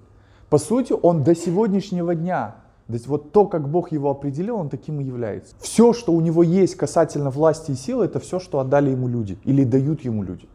По 0.51 0.59
сути, 0.59 0.95
он 1.03 1.25
до 1.25 1.35
сегодняшнего 1.35 2.15
дня, 2.15 2.57
то 2.87 2.93
есть 2.93 3.07
вот 3.07 3.33
то, 3.33 3.47
как 3.47 3.69
Бог 3.69 3.93
его 3.93 4.11
определил, 4.11 4.57
он 4.57 4.69
таким 4.69 5.01
и 5.01 5.05
является. 5.05 5.55
Все, 5.61 5.93
что 5.93 6.13
у 6.13 6.21
него 6.21 6.43
есть 6.43 6.75
касательно 6.75 7.31
власти 7.31 7.73
и 7.73 7.75
силы, 7.75 8.05
это 8.07 8.19
все, 8.19 8.39
что 8.39 8.61
отдали 8.61 8.91
ему 8.91 9.09
люди 9.09 9.39
или 9.45 9.65
дают 9.65 10.03
ему 10.03 10.23
люди 10.23 10.49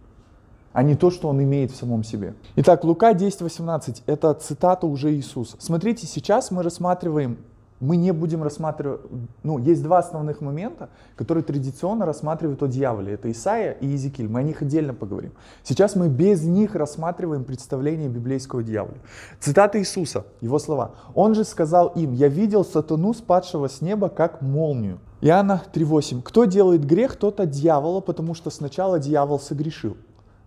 а 0.74 0.82
не 0.82 0.96
то, 0.96 1.12
что 1.12 1.30
он 1.30 1.42
имеет 1.42 1.72
в 1.72 1.76
самом 1.76 2.04
себе. 2.04 2.34
Итак, 2.56 2.84
Лука 2.84 3.12
10.18, 3.12 4.02
это 4.08 4.34
цитата 4.34 4.88
уже 4.88 5.14
Иисуса. 5.14 5.56
Смотрите, 5.60 6.08
сейчас 6.08 6.50
мы 6.50 6.64
рассматриваем 6.64 7.38
мы 7.84 7.98
не 7.98 8.12
будем 8.12 8.44
рассматривать, 8.44 9.02
ну, 9.44 9.60
есть 9.60 9.84
два 9.84 9.98
основных 9.98 10.40
момента, 10.40 10.90
которые 11.18 11.44
традиционно 11.44 12.06
рассматривают 12.06 12.64
о 12.64 12.68
дьяволе. 12.68 13.14
Это 13.14 13.30
Исаия 13.30 13.74
и 13.74 13.88
Иезекииль. 13.88 14.30
Мы 14.30 14.40
о 14.40 14.44
них 14.44 14.62
отдельно 14.62 14.94
поговорим. 14.94 15.34
Сейчас 15.64 15.96
мы 15.96 16.08
без 16.08 16.44
них 16.44 16.76
рассматриваем 16.76 17.44
представление 17.44 18.08
библейского 18.08 18.64
дьявола. 18.64 18.96
Цитата 19.42 19.80
Иисуса, 19.80 20.26
его 20.40 20.60
слова. 20.60 20.92
«Он 21.14 21.36
же 21.36 21.44
сказал 21.44 21.90
им, 21.90 22.14
я 22.14 22.30
видел 22.30 22.64
сатану, 22.64 23.14
спадшего 23.14 23.68
с 23.68 23.82
неба, 23.82 24.08
как 24.08 24.42
молнию». 24.42 25.00
Иоанна 25.20 25.62
3.8. 25.74 26.22
«Кто 26.22 26.46
делает 26.46 26.86
грех, 26.86 27.18
тот 27.18 27.42
от 27.42 27.50
дьявола, 27.50 28.00
потому 28.00 28.34
что 28.34 28.50
сначала 28.50 28.98
дьявол 28.98 29.40
согрешил. 29.40 29.98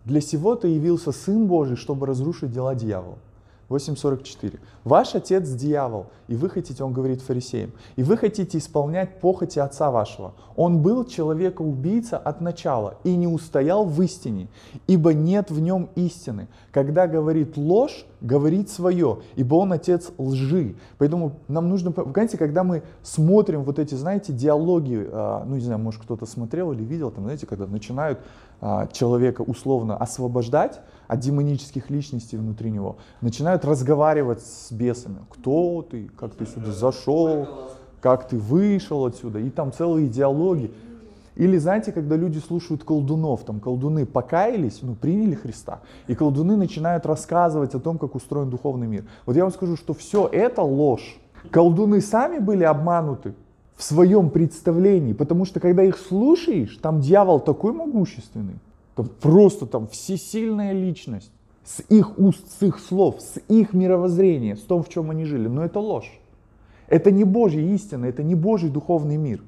Для 0.06 0.22
сего-то 0.22 0.68
явился 0.68 1.12
Сын 1.12 1.46
Божий, 1.46 1.76
чтобы 1.76 2.06
разрушить 2.06 2.50
дела 2.50 2.74
дьявола». 2.74 3.18
8.44. 3.68 4.60
Ваш 4.84 5.14
отец 5.16 5.48
дьявол, 5.50 6.06
и 6.28 6.36
вы 6.36 6.48
хотите, 6.48 6.84
он 6.84 6.92
говорит 6.92 7.20
фарисеям, 7.20 7.72
и 7.96 8.02
вы 8.02 8.16
хотите 8.16 8.58
исполнять 8.58 9.18
похоти 9.20 9.58
отца 9.58 9.90
вашего. 9.90 10.34
Он 10.54 10.82
был 10.82 11.04
человека-убийца 11.04 12.16
от 12.16 12.40
начала 12.40 12.98
и 13.02 13.16
не 13.16 13.26
устоял 13.26 13.84
в 13.84 14.00
истине, 14.02 14.48
ибо 14.86 15.12
нет 15.12 15.50
в 15.50 15.60
нем 15.60 15.88
истины. 15.96 16.46
Когда 16.70 17.08
говорит 17.08 17.56
ложь, 17.56 18.06
говорит 18.20 18.70
свое, 18.70 19.18
ибо 19.34 19.56
он 19.56 19.72
отец 19.72 20.12
лжи. 20.16 20.76
Поэтому 20.98 21.40
нам 21.48 21.68
нужно, 21.68 21.90
понимаете, 21.90 22.38
когда 22.38 22.62
мы 22.62 22.84
смотрим 23.02 23.64
вот 23.64 23.78
эти, 23.78 23.94
знаете, 23.94 24.32
диалоги, 24.32 25.08
а, 25.10 25.44
ну 25.44 25.56
не 25.56 25.62
знаю, 25.62 25.80
может 25.80 26.02
кто-то 26.02 26.24
смотрел 26.24 26.72
или 26.72 26.84
видел, 26.84 27.10
там, 27.10 27.24
знаете, 27.24 27.46
когда 27.46 27.66
начинают 27.66 28.20
а, 28.60 28.86
человека 28.86 29.42
условно 29.42 29.96
освобождать 29.96 30.80
от 31.08 31.20
демонических 31.20 31.90
личностей 31.90 32.36
внутри 32.36 32.70
него, 32.70 32.96
начинают 33.20 33.64
разговаривать 33.64 34.42
с 34.42 34.72
бесами. 34.72 35.18
Кто 35.30 35.82
ты, 35.82 36.08
как 36.18 36.34
ты 36.34 36.46
сюда 36.46 36.72
зашел, 36.72 37.48
как 38.00 38.28
ты 38.28 38.38
вышел 38.38 39.04
отсюда, 39.04 39.38
и 39.38 39.50
там 39.50 39.72
целые 39.72 40.08
диалоги. 40.08 40.70
Или 41.34 41.58
знаете, 41.58 41.92
когда 41.92 42.16
люди 42.16 42.38
слушают 42.38 42.82
колдунов, 42.82 43.44
там 43.44 43.60
колдуны 43.60 44.06
покаялись, 44.06 44.78
ну, 44.80 44.94
приняли 44.94 45.34
Христа, 45.34 45.80
и 46.06 46.14
колдуны 46.14 46.56
начинают 46.56 47.04
рассказывать 47.04 47.74
о 47.74 47.78
том, 47.78 47.98
как 47.98 48.14
устроен 48.14 48.48
духовный 48.48 48.86
мир. 48.86 49.04
Вот 49.26 49.36
я 49.36 49.42
вам 49.42 49.52
скажу, 49.52 49.76
что 49.76 49.92
все 49.92 50.26
это 50.32 50.62
ложь. 50.62 51.18
Колдуны 51.50 52.00
сами 52.00 52.38
были 52.38 52.64
обмануты, 52.64 53.34
в 53.76 53.82
своем 53.82 54.30
представлении, 54.30 55.12
потому 55.12 55.44
что 55.44 55.60
когда 55.60 55.82
их 55.82 55.98
слушаешь, 55.98 56.78
там 56.80 57.00
дьявол 57.00 57.40
такой 57.40 57.72
могущественный, 57.72 58.56
просто 59.02 59.66
там 59.66 59.86
всесильная 59.86 60.72
личность, 60.72 61.30
с 61.64 61.80
их 61.88 62.18
уст, 62.18 62.44
с 62.58 62.62
их 62.62 62.78
слов, 62.78 63.20
с 63.20 63.40
их 63.48 63.72
мировоззрения, 63.72 64.56
с 64.56 64.60
том, 64.60 64.82
в 64.82 64.88
чем 64.88 65.10
они 65.10 65.24
жили. 65.24 65.48
Но 65.48 65.64
это 65.64 65.80
ложь. 65.80 66.20
Это 66.88 67.10
не 67.10 67.24
Божья 67.24 67.60
истина, 67.60 68.06
это 68.06 68.22
не 68.22 68.34
Божий 68.34 68.70
духовный 68.70 69.16
мир. 69.16 69.42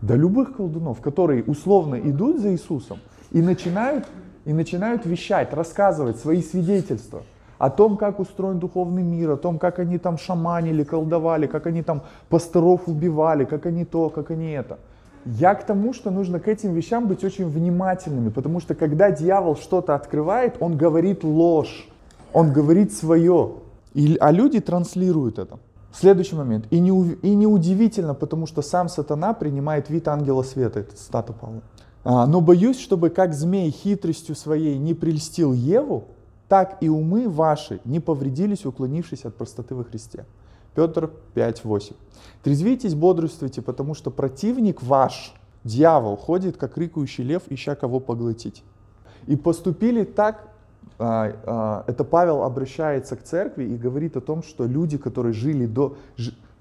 Да 0.00 0.14
любых 0.14 0.56
колдунов, 0.56 1.00
которые 1.00 1.42
условно 1.42 1.96
идут 1.96 2.38
за 2.38 2.52
Иисусом 2.52 2.98
и 3.32 3.42
начинают, 3.42 4.06
и 4.44 4.52
начинают 4.52 5.04
вещать, 5.04 5.52
рассказывать 5.52 6.18
свои 6.18 6.42
свидетельства– 6.42 7.22
о 7.58 7.70
том, 7.70 7.96
как 7.96 8.20
устроен 8.20 8.58
духовный 8.58 9.02
мир, 9.02 9.30
о 9.30 9.36
том, 9.36 9.58
как 9.58 9.78
они 9.78 9.98
там 9.98 10.18
шаманили, 10.18 10.84
колдовали, 10.84 11.46
как 11.46 11.66
они 11.66 11.82
там 11.82 12.02
пасторов 12.28 12.82
убивали, 12.86 13.44
как 13.44 13.66
они 13.66 13.84
то, 13.84 14.10
как 14.10 14.30
они 14.30 14.50
это. 14.50 14.78
Я 15.26 15.56
к 15.56 15.66
тому, 15.66 15.92
что 15.92 16.12
нужно 16.12 16.38
к 16.38 16.46
этим 16.46 16.72
вещам 16.72 17.08
быть 17.08 17.24
очень 17.24 17.48
внимательными, 17.48 18.28
потому 18.30 18.60
что 18.60 18.76
когда 18.76 19.10
дьявол 19.10 19.56
что-то 19.56 19.96
открывает, 19.96 20.56
он 20.60 20.76
говорит 20.76 21.24
ложь, 21.24 21.88
он 22.32 22.52
говорит 22.52 22.92
свое, 22.92 23.54
и, 23.92 24.16
а 24.20 24.30
люди 24.30 24.60
транслируют 24.60 25.40
это. 25.40 25.58
Следующий 25.92 26.36
момент. 26.36 26.66
И, 26.70 26.78
не, 26.78 26.90
и 26.90 27.34
неудивительно, 27.34 28.14
потому 28.14 28.46
что 28.46 28.62
сам 28.62 28.88
сатана 28.88 29.32
принимает 29.32 29.90
вид 29.90 30.06
ангела 30.06 30.44
света, 30.44 30.80
это 30.80 30.96
цитата 30.96 31.32
Павла. 31.32 31.62
А, 32.04 32.26
но 32.26 32.40
боюсь, 32.40 32.78
чтобы 32.78 33.10
как 33.10 33.34
змей 33.34 33.70
хитростью 33.70 34.36
своей 34.36 34.78
не 34.78 34.94
прельстил 34.94 35.52
Еву, 35.52 36.04
так 36.46 36.76
и 36.80 36.88
умы 36.88 37.28
ваши 37.28 37.80
не 37.84 37.98
повредились, 37.98 38.64
уклонившись 38.64 39.24
от 39.24 39.34
простоты 39.34 39.74
во 39.74 39.82
Христе. 39.82 40.24
Петр 40.76 41.10
5.8. 41.34 41.94
Трезвитесь, 42.42 42.94
бодрствуйте, 42.94 43.62
потому 43.62 43.94
что 43.94 44.10
противник 44.10 44.82
ваш, 44.82 45.34
дьявол, 45.64 46.16
ходит, 46.16 46.58
как 46.58 46.76
рыкающий 46.76 47.24
лев, 47.24 47.44
ища 47.48 47.74
кого 47.74 47.98
поглотить. 47.98 48.62
И 49.26 49.36
поступили 49.36 50.04
так, 50.04 50.48
а, 50.98 51.32
а, 51.44 51.84
это 51.86 52.04
Павел 52.04 52.42
обращается 52.42 53.16
к 53.16 53.22
церкви 53.22 53.64
и 53.64 53.76
говорит 53.76 54.16
о 54.16 54.20
том, 54.20 54.42
что 54.42 54.66
люди, 54.66 54.98
которые 54.98 55.32
жили 55.32 55.66
до, 55.66 55.96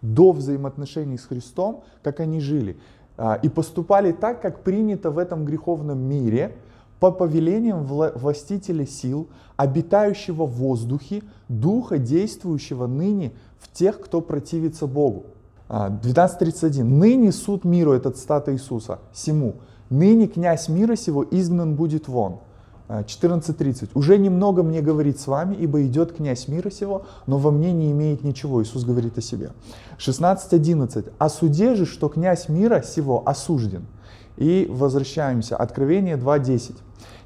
до 0.01 0.31
взаимоотношений 0.31 1.17
с 1.17 1.25
Христом, 1.25 1.83
как 2.01 2.21
они 2.21 2.39
жили, 2.39 2.77
а, 3.17 3.37
и 3.43 3.49
поступали 3.49 4.13
так, 4.13 4.41
как 4.41 4.63
принято 4.63 5.11
в 5.11 5.17
этом 5.17 5.43
греховном 5.43 5.99
мире, 5.99 6.55
по 6.99 7.11
повелениям 7.11 7.83
властителя 7.83 8.85
сил, 8.87 9.27
обитающего 9.57 10.45
в 10.45 10.51
воздухе, 10.51 11.23
духа, 11.49 11.97
действующего 11.97 12.87
ныне 12.87 13.33
в 13.65 13.77
тех, 13.77 13.99
кто 13.99 14.21
противится 14.21 14.87
Богу. 14.87 15.25
12.31. 15.69 16.81
А, 16.81 16.83
ныне 16.83 17.31
суд 17.31 17.65
миру, 17.65 17.93
это 17.93 18.11
цитата 18.11 18.53
Иисуса, 18.53 18.99
сему. 19.13 19.55
Ныне 19.89 20.27
князь 20.27 20.69
мира 20.69 20.95
сего 20.95 21.23
изгнан 21.23 21.75
будет 21.75 22.07
вон. 22.07 22.39
14.30. 22.87 23.89
А, 23.93 23.97
Уже 23.97 24.17
немного 24.17 24.61
мне 24.61 24.81
говорит 24.81 25.19
с 25.19 25.27
вами, 25.27 25.55
ибо 25.55 25.83
идет 25.85 26.13
князь 26.13 26.47
мира 26.47 26.69
сего, 26.69 27.05
но 27.25 27.37
во 27.39 27.51
мне 27.51 27.71
не 27.71 27.91
имеет 27.91 28.23
ничего. 28.23 28.61
Иисус 28.61 28.83
говорит 28.83 29.17
о 29.17 29.21
себе. 29.21 29.51
16.11. 29.97 31.11
О 31.17 31.29
суде 31.29 31.75
же, 31.75 31.85
что 31.85 32.09
князь 32.09 32.47
мира 32.47 32.83
сего 32.83 33.23
осужден. 33.25 33.85
И 34.37 34.67
возвращаемся. 34.69 35.55
Откровение 35.55 36.15
2.10. 36.17 36.75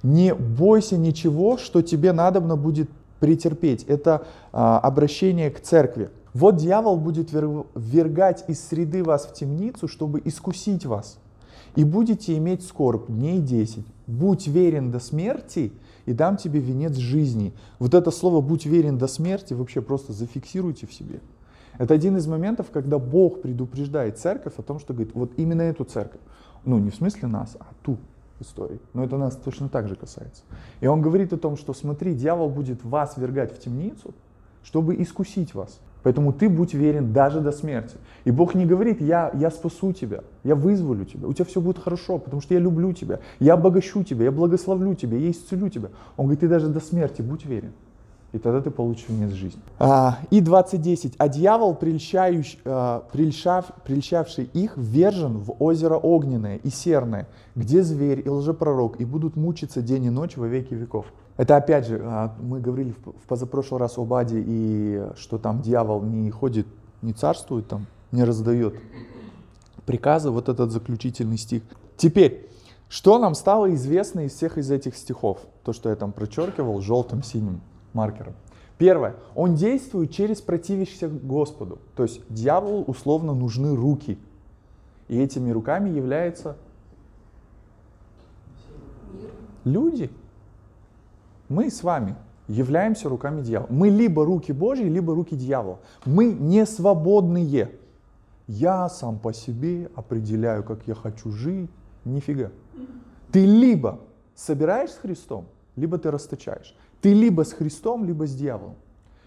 Не 0.03 0.33
бойся 0.33 0.97
ничего, 0.97 1.57
что 1.57 1.81
тебе 1.81 2.13
надобно 2.13 2.55
будет 2.55 2.89
претерпеть. 3.19 3.83
Это 3.83 4.25
а, 4.53 4.79
обращение 4.79 5.49
к 5.51 5.59
церкви. 5.59 6.09
Вот 6.33 6.57
дьявол 6.57 6.97
будет 6.97 7.31
ввергать 7.31 8.45
из 8.47 8.61
среды 8.61 9.03
вас 9.03 9.25
в 9.25 9.33
темницу, 9.33 9.87
чтобы 9.87 10.21
искусить 10.23 10.85
вас. 10.85 11.19
И 11.75 11.83
будете 11.83 12.37
иметь 12.37 12.63
скорбь 12.63 13.07
дней 13.07 13.39
10. 13.39 13.85
Будь 14.07 14.47
верен 14.47 14.91
до 14.91 14.99
смерти, 14.99 15.71
и 16.05 16.13
дам 16.13 16.37
тебе 16.37 16.59
венец 16.59 16.95
жизни. 16.95 17.53
Вот 17.77 17.93
это 17.93 18.09
слово 18.09 18.41
«будь 18.41 18.65
верен 18.65 18.97
до 18.97 19.07
смерти» 19.07 19.53
вообще 19.53 19.81
просто 19.81 20.11
зафиксируйте 20.11 20.87
в 20.87 20.93
себе. 20.93 21.19
Это 21.77 21.93
один 21.93 22.17
из 22.17 22.27
моментов, 22.27 22.71
когда 22.71 22.97
Бог 22.97 23.41
предупреждает 23.41 24.17
церковь 24.17 24.53
о 24.57 24.63
том, 24.63 24.79
что 24.79 24.93
говорит, 24.93 25.13
вот 25.13 25.31
именно 25.37 25.61
эту 25.61 25.83
церковь. 25.83 26.19
Ну, 26.65 26.79
не 26.79 26.89
в 26.89 26.95
смысле 26.95 27.27
нас, 27.27 27.55
а 27.59 27.67
ту 27.83 27.97
истории. 28.39 28.79
Но 28.93 29.03
это 29.03 29.17
нас 29.17 29.35
точно 29.35 29.69
так 29.69 29.87
же 29.87 29.95
касается. 29.95 30.43
И 30.81 30.87
он 30.87 31.01
говорит 31.01 31.31
о 31.31 31.37
том, 31.37 31.57
что 31.57 31.73
смотри, 31.73 32.15
дьявол 32.15 32.49
будет 32.49 32.83
вас 32.83 33.15
вергать 33.17 33.55
в 33.55 33.59
темницу, 33.59 34.13
чтобы 34.63 35.01
искусить 35.01 35.53
вас. 35.53 35.79
Поэтому 36.03 36.31
ты 36.31 36.47
будь 36.47 36.73
верен 36.73 37.11
даже 37.11 37.41
до 37.41 37.51
смерти. 37.51 37.97
И 38.23 38.31
Бог 38.31 38.55
не 38.55 38.65
говорит, 38.65 39.01
я, 39.01 39.31
я 39.33 39.51
спасу 39.51 39.91
тебя, 39.91 40.23
я 40.43 40.55
вызволю 40.55 41.05
тебя, 41.05 41.27
у 41.27 41.33
тебя 41.33 41.45
все 41.45 41.59
будет 41.59 41.77
хорошо, 41.77 42.19
потому 42.19 42.41
что 42.41 42.53
я 42.53 42.59
люблю 42.59 42.93
тебя, 42.93 43.19
я 43.39 43.53
обогащу 43.53 44.03
тебя, 44.03 44.25
я 44.25 44.31
благословлю 44.31 44.95
тебя, 44.95 45.17
я 45.17 45.31
исцелю 45.31 45.69
тебя. 45.69 45.89
Он 46.15 46.25
говорит, 46.25 46.39
ты 46.41 46.47
даже 46.47 46.67
до 46.67 46.79
смерти 46.79 47.21
будь 47.21 47.45
верен 47.45 47.73
и 48.31 48.37
тогда 48.37 48.61
ты 48.61 48.69
получишь 48.69 49.09
венец 49.09 49.31
жизни. 49.31 49.61
А, 49.79 50.19
и 50.29 50.41
20.10. 50.41 51.15
А 51.17 51.27
дьявол, 51.27 51.77
а, 52.65 53.03
прельщав, 53.11 53.65
прельщавший 53.83 54.45
их, 54.53 54.77
вержен 54.77 55.37
в 55.37 55.55
озеро 55.59 55.95
огненное 55.95 56.57
и 56.57 56.69
серное, 56.69 57.27
где 57.55 57.81
зверь 57.81 58.21
и 58.23 58.29
лжепророк, 58.29 58.99
и 58.99 59.05
будут 59.05 59.35
мучиться 59.35 59.81
день 59.81 60.05
и 60.05 60.09
ночь 60.09 60.37
во 60.37 60.47
веки 60.47 60.73
веков. 60.73 61.07
Это 61.37 61.55
опять 61.55 61.87
же, 61.87 62.01
а, 62.03 62.35
мы 62.39 62.59
говорили 62.59 62.91
в 62.91 63.27
позапрошлый 63.27 63.79
раз 63.79 63.97
об 63.97 64.13
Аде, 64.13 64.43
и 64.45 65.03
что 65.15 65.37
там 65.37 65.61
дьявол 65.61 66.03
не 66.03 66.29
ходит, 66.29 66.67
не 67.01 67.13
царствует 67.13 67.67
там, 67.67 67.87
не 68.11 68.23
раздает 68.23 68.75
приказы, 69.85 70.29
вот 70.29 70.49
этот 70.49 70.71
заключительный 70.71 71.37
стих. 71.37 71.63
Теперь, 71.97 72.47
что 72.89 73.17
нам 73.17 73.33
стало 73.33 73.73
известно 73.73 74.21
из 74.21 74.33
всех 74.33 74.59
из 74.59 74.69
этих 74.69 74.95
стихов? 74.95 75.39
То, 75.63 75.73
что 75.73 75.89
я 75.89 75.95
там 75.95 76.11
прочеркивал 76.11 76.79
желтым, 76.81 77.23
синим 77.23 77.61
маркером. 77.93 78.33
Первое. 78.77 79.15
Он 79.35 79.55
действует 79.55 80.11
через 80.11 80.41
противящихся 80.41 81.09
Господу. 81.09 81.79
То 81.95 82.03
есть 82.03 82.21
дьяволу 82.29 82.83
условно 82.83 83.33
нужны 83.33 83.75
руки. 83.75 84.17
И 85.09 85.19
этими 85.19 85.51
руками 85.51 85.89
являются 85.89 86.55
люди. 89.65 90.09
Мы 91.49 91.69
с 91.69 91.83
вами 91.83 92.15
являемся 92.47 93.09
руками 93.09 93.41
дьявола. 93.41 93.67
Мы 93.69 93.89
либо 93.89 94.25
руки 94.25 94.51
Божьи, 94.51 94.85
либо 94.85 95.13
руки 95.13 95.35
дьявола. 95.35 95.79
Мы 96.05 96.31
не 96.31 96.65
свободные. 96.65 97.71
Я 98.47 98.89
сам 98.89 99.19
по 99.19 99.33
себе 99.33 99.89
определяю, 99.95 100.63
как 100.63 100.87
я 100.87 100.95
хочу 100.95 101.31
жить. 101.31 101.69
Нифига. 102.05 102.49
Ты 103.31 103.45
либо 103.45 103.99
собираешь 104.35 104.91
с 104.91 104.97
Христом, 104.97 105.45
либо 105.75 105.97
ты 105.97 106.09
расточаешь. 106.09 106.75
Ты 107.01 107.13
либо 107.13 107.43
с 107.43 107.53
Христом, 107.53 108.05
либо 108.05 108.27
с 108.27 108.35
дьяволом. 108.35 108.75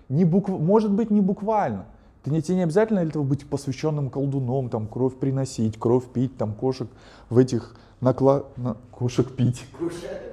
Не 0.09 0.25
букв... 0.25 0.51
Может 0.51 0.93
быть, 0.93 1.11
не 1.11 1.21
буквально. 1.21 1.87
Ты 2.23 2.31
не, 2.31 2.43
тебе 2.43 2.59
не 2.59 2.63
обязательно 2.65 3.01
для 3.01 3.11
этого 3.11 3.25
быть 3.25 3.47
посвященным 3.47 4.11
колдуном, 4.11 4.69
там, 4.69 4.87
кровь 4.87 5.17
приносить, 5.17 5.79
кровь 5.79 6.05
пить, 6.07 6.37
там, 6.37 6.53
кошек 6.53 6.89
в 7.31 7.39
этих 7.39 7.75
накла... 8.01 8.45
на... 8.57 8.77
кошек 8.91 9.35
пить. 9.35 9.65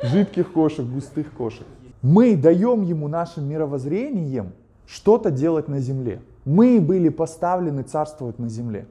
Жидких 0.04 0.52
кошек, 0.52 0.86
густых 0.86 1.34
кошек. 1.34 1.66
Мы 2.02 2.36
даем 2.36 2.84
ему 2.84 3.08
нашим 3.08 3.46
мировоззрением 3.48 4.52
что-то 4.86 5.32
делать 5.32 5.68
на 5.68 5.80
земле. 5.80 6.22
Мы 6.46 6.80
были 6.80 7.10
поставлены 7.10 7.84
царствовать 7.84 8.40
на 8.40 8.50
земле. 8.50 8.88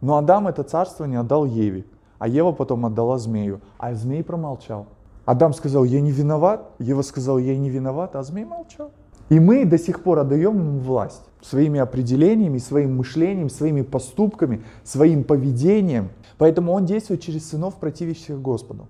Но 0.00 0.16
Адам 0.16 0.48
это 0.48 0.62
царство 0.62 1.04
не 1.04 1.16
отдал 1.16 1.44
Еве, 1.44 1.84
а 2.18 2.28
Ева 2.28 2.52
потом 2.52 2.86
отдала 2.86 3.18
змею, 3.18 3.60
а 3.78 3.94
змей 3.94 4.22
промолчал. 4.24 4.86
Адам 5.24 5.54
сказал, 5.54 5.84
я 5.84 6.00
не 6.00 6.10
виноват, 6.10 6.70
Ева 6.78 7.02
сказал, 7.02 7.38
я 7.38 7.56
не 7.56 7.70
виноват, 7.70 8.16
а 8.16 8.22
змей 8.22 8.44
молчал. 8.44 8.90
И 9.28 9.40
мы 9.40 9.64
до 9.64 9.78
сих 9.78 10.02
пор 10.02 10.18
отдаем 10.18 10.58
ему 10.58 10.78
власть 10.80 11.22
своими 11.40 11.80
определениями, 11.80 12.58
своим 12.58 12.96
мышлением, 12.96 13.50
своими 13.50 13.82
поступками, 13.82 14.62
своим 14.84 15.24
поведением. 15.24 16.10
Поэтому 16.38 16.72
он 16.72 16.86
действует 16.86 17.20
через 17.20 17.48
сынов, 17.48 17.76
противящихся 17.76 18.36
Господу. 18.36 18.88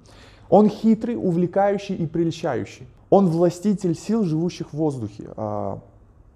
Он 0.49 0.69
хитрый, 0.69 1.17
увлекающий 1.17 1.95
и 1.95 2.07
прельщающий. 2.07 2.87
Он 3.09 3.29
властитель 3.29 3.95
сил, 3.95 4.25
живущих 4.25 4.73
в 4.73 4.77
воздухе. 4.77 5.31
А, 5.37 5.81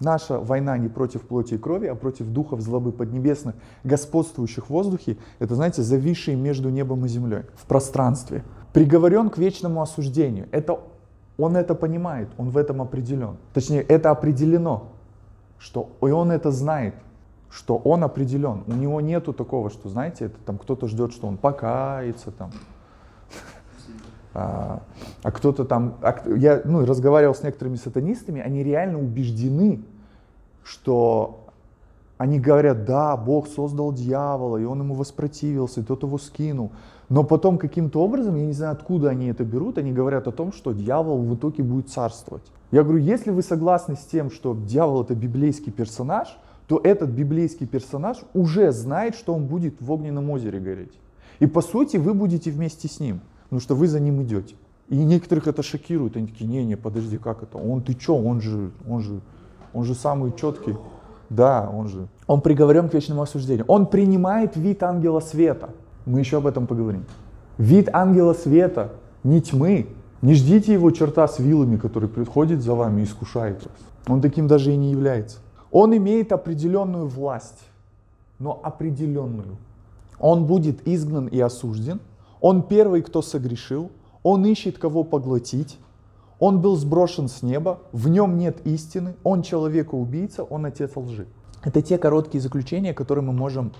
наша 0.00 0.38
война 0.38 0.78
не 0.78 0.88
против 0.88 1.22
плоти 1.22 1.54
и 1.54 1.58
крови, 1.58 1.86
а 1.86 1.94
против 1.94 2.26
духов 2.26 2.60
злобы 2.60 2.92
поднебесных, 2.92 3.54
господствующих 3.84 4.66
в 4.66 4.70
воздухе. 4.70 5.16
Это, 5.38 5.54
знаете, 5.54 5.82
зависшие 5.82 6.36
между 6.36 6.70
небом 6.70 7.04
и 7.04 7.08
землей, 7.08 7.42
в 7.56 7.66
пространстве. 7.66 8.42
Приговорен 8.76 9.30
к 9.30 9.38
вечному 9.38 9.80
осуждению. 9.80 10.48
Это, 10.52 10.78
он 11.38 11.56
это 11.56 11.74
понимает, 11.74 12.28
он 12.36 12.50
в 12.50 12.58
этом 12.58 12.82
определен. 12.82 13.38
Точнее, 13.54 13.80
это 13.80 14.10
определено, 14.10 14.88
что 15.58 15.88
и 16.02 16.10
он 16.10 16.30
это 16.30 16.50
знает, 16.50 16.94
что 17.48 17.78
он 17.78 18.04
определен. 18.04 18.64
У 18.66 18.72
него 18.72 19.00
нету 19.00 19.32
такого, 19.32 19.70
что, 19.70 19.88
знаете, 19.88 20.26
это 20.26 20.36
там 20.44 20.58
кто-то 20.58 20.88
ждет, 20.88 21.12
что 21.12 21.26
он 21.26 21.38
покается 21.38 22.30
там, 22.32 22.50
а, 24.34 24.82
а 25.22 25.32
кто-то 25.32 25.64
там, 25.64 25.96
а, 26.02 26.14
я 26.36 26.60
ну, 26.66 26.84
разговаривал 26.84 27.34
с 27.34 27.42
некоторыми 27.42 27.76
сатанистами, 27.76 28.42
они 28.42 28.62
реально 28.62 28.98
убеждены, 28.98 29.80
что 30.62 31.46
они 32.18 32.38
говорят, 32.38 32.84
да, 32.84 33.16
Бог 33.16 33.48
создал 33.48 33.94
дьявола, 33.94 34.58
и 34.58 34.64
он 34.64 34.80
ему 34.80 34.92
воспротивился, 34.92 35.80
и 35.80 35.82
тот 35.82 36.02
его 36.02 36.18
скинул. 36.18 36.72
Но 37.08 37.22
потом 37.22 37.58
каким-то 37.58 38.02
образом, 38.02 38.36
я 38.36 38.46
не 38.46 38.52
знаю, 38.52 38.72
откуда 38.72 39.10
они 39.10 39.26
это 39.26 39.44
берут, 39.44 39.78
они 39.78 39.92
говорят 39.92 40.26
о 40.26 40.32
том, 40.32 40.52
что 40.52 40.72
дьявол 40.72 41.22
в 41.22 41.34
итоге 41.34 41.62
будет 41.62 41.88
царствовать. 41.88 42.42
Я 42.72 42.82
говорю, 42.82 42.98
если 42.98 43.30
вы 43.30 43.42
согласны 43.42 43.94
с 43.94 44.04
тем, 44.04 44.30
что 44.30 44.54
дьявол 44.56 45.02
это 45.02 45.14
библейский 45.14 45.70
персонаж, 45.70 46.36
то 46.66 46.80
этот 46.82 47.10
библейский 47.10 47.66
персонаж 47.66 48.18
уже 48.34 48.72
знает, 48.72 49.14
что 49.14 49.34
он 49.34 49.46
будет 49.46 49.80
в 49.80 49.92
огненном 49.92 50.30
озере 50.30 50.58
гореть. 50.58 50.98
И 51.38 51.46
по 51.46 51.60
сути 51.60 51.96
вы 51.96 52.12
будете 52.12 52.50
вместе 52.50 52.88
с 52.88 52.98
ним 52.98 53.20
потому 53.46 53.60
что 53.60 53.74
вы 53.74 53.86
за 53.86 54.00
ним 54.00 54.22
идете. 54.22 54.56
И 54.88 54.96
некоторых 54.96 55.46
это 55.46 55.62
шокирует, 55.62 56.16
они 56.16 56.26
такие, 56.26 56.46
не, 56.46 56.64
не, 56.64 56.76
подожди, 56.76 57.18
как 57.18 57.42
это? 57.42 57.58
Он, 57.58 57.82
ты 57.82 57.94
чё, 57.94 58.14
он 58.14 58.40
же, 58.40 58.70
он 58.88 59.00
же, 59.00 59.20
он 59.72 59.84
же 59.84 59.94
самый 59.94 60.32
четкий. 60.32 60.76
Да, 61.28 61.68
он 61.72 61.88
же. 61.88 62.06
Он 62.28 62.40
приговорен 62.40 62.88
к 62.88 62.94
вечному 62.94 63.22
осуждению. 63.22 63.64
Он 63.66 63.86
принимает 63.86 64.56
вид 64.56 64.82
ангела 64.82 65.20
света. 65.20 65.70
Мы 66.06 66.20
еще 66.20 66.38
об 66.38 66.46
этом 66.46 66.66
поговорим. 66.66 67.04
Вид 67.58 67.88
ангела 67.92 68.32
света, 68.32 68.92
не 69.24 69.42
тьмы. 69.42 69.88
Не 70.22 70.34
ждите 70.34 70.72
его 70.72 70.90
черта 70.92 71.28
с 71.28 71.38
вилами, 71.38 71.76
который 71.76 72.08
приходит 72.08 72.62
за 72.62 72.74
вами 72.74 73.02
и 73.02 73.04
искушает 73.04 73.62
вас. 73.64 73.76
Он 74.06 74.22
таким 74.22 74.46
даже 74.46 74.72
и 74.72 74.76
не 74.76 74.90
является. 74.90 75.38
Он 75.70 75.94
имеет 75.94 76.32
определенную 76.32 77.06
власть, 77.06 77.60
но 78.38 78.58
определенную. 78.62 79.58
Он 80.18 80.46
будет 80.46 80.88
изгнан 80.88 81.26
и 81.26 81.38
осужден, 81.38 82.00
он 82.40 82.62
первый, 82.62 83.02
кто 83.02 83.20
согрешил, 83.20 83.90
он 84.22 84.46
ищет 84.46 84.78
кого 84.78 85.04
поглотить, 85.04 85.78
он 86.38 86.60
был 86.60 86.76
сброшен 86.76 87.28
с 87.28 87.42
неба, 87.42 87.80
в 87.92 88.08
нем 88.08 88.38
нет 88.38 88.66
истины, 88.66 89.16
он 89.22 89.42
человека-убийца, 89.42 90.44
он 90.44 90.64
отец 90.66 90.92
лжи. 90.96 91.26
Это 91.62 91.82
те 91.82 91.98
короткие 91.98 92.40
заключения, 92.40 92.94
которые 92.94 93.24
мы 93.24 93.32
можем 93.32 93.72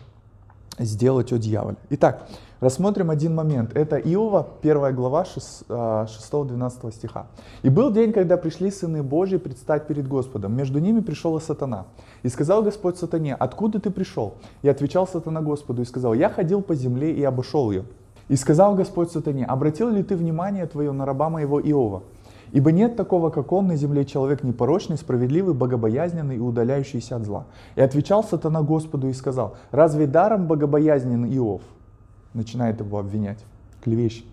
сделать 0.79 1.33
о 1.33 1.39
дьяволе. 1.39 1.77
Итак, 1.91 2.29
рассмотрим 2.61 3.11
один 3.11 3.35
момент. 3.35 3.77
Это 3.77 3.97
Иова, 3.97 4.47
первая 4.63 4.93
глава 4.93 5.25
6-12 5.25 5.69
а, 5.69 6.93
стиха. 6.93 7.27
«И 7.63 7.69
был 7.69 7.91
день, 7.91 8.13
когда 8.13 8.37
пришли 8.37 8.71
сыны 8.71 9.03
Божьи 9.03 9.37
предстать 9.37 9.87
перед 9.87 10.07
Господом. 10.09 10.55
Между 10.57 10.79
ними 10.79 11.01
пришел 11.01 11.37
и 11.37 11.41
сатана. 11.41 11.87
И 12.23 12.29
сказал 12.29 12.63
Господь 12.63 12.99
сатане, 12.99 13.35
откуда 13.35 13.81
ты 13.81 13.91
пришел? 13.91 14.35
И 14.63 14.69
отвечал 14.69 15.07
сатана 15.07 15.41
Господу 15.41 15.83
и 15.83 15.85
сказал, 15.85 16.15
я 16.15 16.29
ходил 16.29 16.63
по 16.63 16.75
земле 16.75 17.13
и 17.13 17.23
обошел 17.23 17.71
ее. 17.71 17.85
И 18.29 18.37
сказал 18.37 18.75
Господь 18.75 19.11
сатане, 19.13 19.47
обратил 19.47 19.89
ли 19.91 20.03
ты 20.03 20.17
внимание 20.17 20.67
твое 20.67 20.93
на 20.93 21.07
раба 21.07 21.31
моего 21.31 21.61
Иова? 21.61 22.03
Ибо 22.57 22.73
нет 22.73 22.97
такого, 22.97 23.29
как 23.29 23.53
он 23.53 23.67
на 23.67 23.77
земле 23.77 24.07
человек 24.07 24.43
непорочный, 24.43 24.97
справедливый, 24.97 25.53
богобоязненный 25.53 26.37
и 26.37 26.41
удаляющийся 26.41 27.17
от 27.17 27.27
зла. 27.27 27.45
И 27.75 27.83
отвечал 27.83 28.25
сатана 28.25 28.63
Господу 28.63 29.09
и 29.09 29.13
сказал, 29.13 29.59
разве 29.73 30.07
даром 30.07 30.47
богобоязнен 30.47 31.27
Иов? 31.27 31.61
Начинает 32.33 32.81
его 32.81 32.99
обвинять, 32.99 33.45
клевещет. 33.85 34.25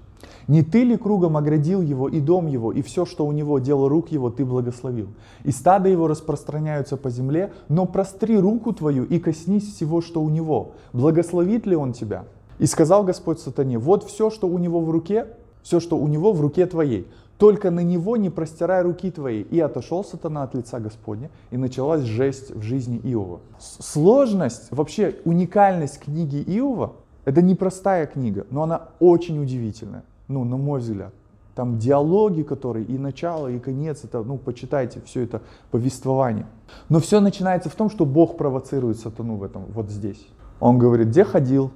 Не 0.47 0.63
ты 0.63 0.86
ли 0.86 0.95
кругом 0.95 1.36
оградил 1.36 1.81
его 1.81 2.07
и 2.07 2.21
дом 2.21 2.47
его, 2.47 2.71
и 2.71 2.81
все, 2.81 3.05
что 3.05 3.25
у 3.25 3.33
него, 3.33 3.59
дело 3.59 3.89
рук 3.89 4.09
его, 4.09 4.29
ты 4.29 4.45
благословил? 4.45 5.09
И 5.43 5.51
стадо 5.51 5.89
его 5.89 6.07
распространяются 6.07 6.95
по 6.95 7.09
земле, 7.09 7.51
но 7.67 7.86
простри 7.86 8.38
руку 8.38 8.71
твою 8.71 9.03
и 9.03 9.19
коснись 9.19 9.75
всего, 9.75 9.99
что 9.99 10.21
у 10.21 10.29
него. 10.29 10.75
Благословит 10.93 11.65
ли 11.65 11.75
он 11.75 11.91
тебя? 11.91 12.23
И 12.57 12.67
сказал 12.67 13.03
Господь 13.03 13.41
сатане, 13.41 13.79
вот 13.79 14.05
все, 14.05 14.29
что 14.29 14.47
у 14.47 14.57
него 14.59 14.79
в 14.79 14.89
руке, 14.89 15.27
все, 15.62 15.79
что 15.79 15.97
у 15.97 16.07
него 16.07 16.33
в 16.33 16.41
руке 16.41 16.65
твоей, 16.65 17.07
только 17.38 17.72
на 17.72 17.82
него 17.82 18.17
не 18.17 18.30
простирай 18.30 18.82
руки 18.84 19.12
твои. 19.12 19.41
И 19.41 19.60
отошел 19.60 20.04
сатана 20.04 20.43
от 20.43 20.56
лица 20.56 20.80
Господня, 20.80 21.30
и 21.52 21.58
началась 21.58 22.02
жесть 22.02 22.52
в 22.52 22.62
жизни 22.62 23.00
Иова. 23.04 23.41
Сложность, 23.60 24.67
вообще 24.72 25.15
уникальность 25.26 26.00
книги 26.00 26.38
Иова, 26.38 26.93
это 27.26 27.41
непростая 27.41 28.06
книга, 28.06 28.46
но 28.50 28.63
она 28.63 28.89
очень 29.00 29.41
удивительная, 29.41 30.04
ну, 30.28 30.43
на 30.43 30.58
мой 30.58 30.80
взгляд. 30.80 31.13
Там 31.56 31.78
диалоги, 31.78 32.41
которые 32.41 32.86
и 32.86 32.98
начало, 32.98 33.48
и 33.48 33.60
конец, 33.60 34.04
это, 34.04 34.24
ну, 34.24 34.38
почитайте 34.38 35.02
все 35.06 35.22
это 35.22 35.41
повествование. 35.69 36.48
Но 36.89 37.00
все 37.00 37.19
начинается 37.19 37.69
в 37.69 37.76
том, 37.76 37.89
что 37.89 38.06
Бог 38.06 38.38
провоцирует 38.38 39.00
сатану 39.00 39.36
в 39.36 39.43
этом, 39.43 39.65
вот 39.69 39.89
здесь. 39.89 40.28
Он 40.60 40.80
говорит, 40.80 41.10
где 41.10 41.24
ходил, 41.24 41.72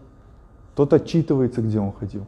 тот 0.76 0.94
отчитывается, 0.94 1.62
где 1.62 1.80
он 1.80 1.92
ходил. 1.92 2.26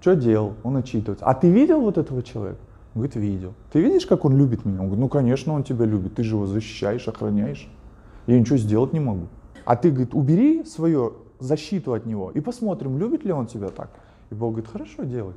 Что 0.00 0.14
делал? 0.14 0.54
Он 0.62 0.76
отчитывается. 0.76 1.24
А 1.24 1.34
ты 1.34 1.50
видел 1.50 1.80
вот 1.80 1.98
этого 1.98 2.22
человека? 2.22 2.60
Он 2.94 3.02
говорит, 3.02 3.16
видел. 3.16 3.54
Ты 3.72 3.80
видишь, 3.80 4.06
как 4.06 4.24
он 4.24 4.36
любит 4.36 4.64
меня? 4.64 4.80
Он 4.80 4.86
говорит, 4.86 5.00
ну, 5.00 5.08
конечно, 5.08 5.52
он 5.52 5.64
тебя 5.64 5.84
любит. 5.84 6.14
Ты 6.14 6.22
же 6.22 6.36
его 6.36 6.46
защищаешь, 6.46 7.06
охраняешь. 7.08 7.68
Я 8.26 8.38
ничего 8.38 8.56
сделать 8.58 8.92
не 8.92 9.00
могу. 9.00 9.26
А 9.64 9.76
ты, 9.76 9.90
говорит, 9.90 10.14
убери 10.14 10.64
свою 10.64 11.14
защиту 11.40 11.92
от 11.92 12.06
него 12.06 12.30
и 12.30 12.40
посмотрим, 12.40 12.98
любит 12.98 13.24
ли 13.24 13.32
он 13.32 13.46
тебя 13.46 13.68
так. 13.68 13.90
И 14.30 14.34
Бог 14.34 14.52
говорит, 14.52 14.70
хорошо, 14.70 15.04
делай. 15.04 15.34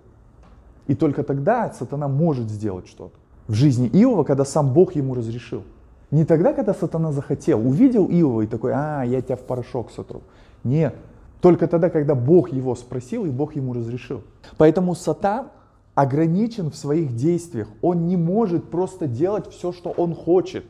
И 0.87 0.95
только 0.95 1.23
тогда 1.23 1.71
сатана 1.71 2.07
может 2.07 2.49
сделать 2.49 2.87
что-то. 2.87 3.15
В 3.47 3.53
жизни 3.53 3.87
Иова, 3.87 4.23
когда 4.23 4.45
сам 4.45 4.73
Бог 4.73 4.95
ему 4.95 5.15
разрешил. 5.15 5.63
Не 6.09 6.25
тогда, 6.25 6.53
когда 6.53 6.73
сатана 6.73 7.11
захотел, 7.11 7.65
увидел 7.65 8.07
Иова 8.07 8.41
и 8.41 8.47
такой, 8.47 8.71
а, 8.73 9.03
я 9.03 9.21
тебя 9.21 9.35
в 9.35 9.41
порошок 9.41 9.91
сотру. 9.91 10.21
Нет, 10.63 10.95
только 11.41 11.67
тогда, 11.67 11.89
когда 11.89 12.15
Бог 12.15 12.51
его 12.51 12.75
спросил, 12.75 13.25
и 13.25 13.29
Бог 13.29 13.55
ему 13.55 13.73
разрешил. 13.73 14.21
Поэтому 14.57 14.95
сатан 14.95 15.49
ограничен 15.95 16.69
в 16.69 16.75
своих 16.75 17.15
действиях. 17.15 17.67
Он 17.81 18.07
не 18.07 18.15
может 18.15 18.69
просто 18.69 19.07
делать 19.07 19.49
все, 19.49 19.71
что 19.71 19.89
он 19.89 20.13
хочет, 20.13 20.65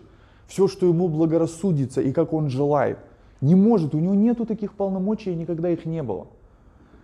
все, 0.48 0.68
что 0.68 0.88
ему 0.88 1.10
благорассудится 1.10 2.02
и 2.02 2.12
как 2.14 2.34
он 2.34 2.50
желает. 2.50 2.98
Не 3.42 3.56
может, 3.56 3.94
у 3.94 4.00
него 4.00 4.16
нету 4.16 4.46
таких 4.46 4.74
полномочий 4.74 5.32
и 5.32 5.36
никогда 5.36 5.70
их 5.70 5.86
не 5.86 6.02
было. 6.04 6.28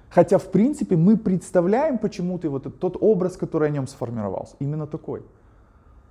Хотя, 0.09 0.37
в 0.37 0.45
принципе, 0.45 0.95
мы 0.95 1.17
представляем 1.17 1.97
почему-то 1.97 2.49
вот 2.49 2.79
тот 2.79 2.97
образ, 3.01 3.35
который 3.35 3.67
о 3.67 3.71
нем 3.71 3.87
сформировался, 3.87 4.55
именно 4.59 4.87
такой. 4.87 5.23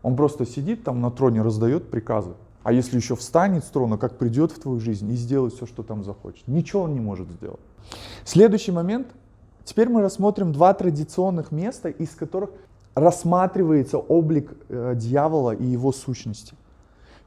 Он 0.02 0.14
просто 0.14 0.44
сидит 0.44 0.84
там 0.84 1.00
на 1.00 1.10
троне, 1.10 1.42
раздает 1.42 1.90
приказы. 1.90 2.34
А 2.66 2.72
если 2.72 2.96
еще 2.96 3.14
встанет 3.14 3.64
с 3.64 3.68
трона, 3.68 3.96
как 3.96 4.18
придет 4.18 4.50
в 4.50 4.58
твою 4.58 4.80
жизнь 4.80 5.08
и 5.12 5.14
сделает 5.14 5.54
все, 5.54 5.66
что 5.66 5.84
там 5.84 6.02
захочет. 6.02 6.48
Ничего 6.48 6.82
он 6.82 6.94
не 6.94 7.00
может 7.00 7.30
сделать. 7.30 7.60
Следующий 8.24 8.72
момент. 8.72 9.06
Теперь 9.62 9.88
мы 9.88 10.02
рассмотрим 10.02 10.52
два 10.52 10.74
традиционных 10.74 11.52
места, 11.52 11.90
из 11.90 12.10
которых 12.16 12.50
рассматривается 12.96 13.98
облик 13.98 14.50
э, 14.68 14.94
дьявола 14.96 15.52
и 15.52 15.64
его 15.64 15.92
сущности. 15.92 16.56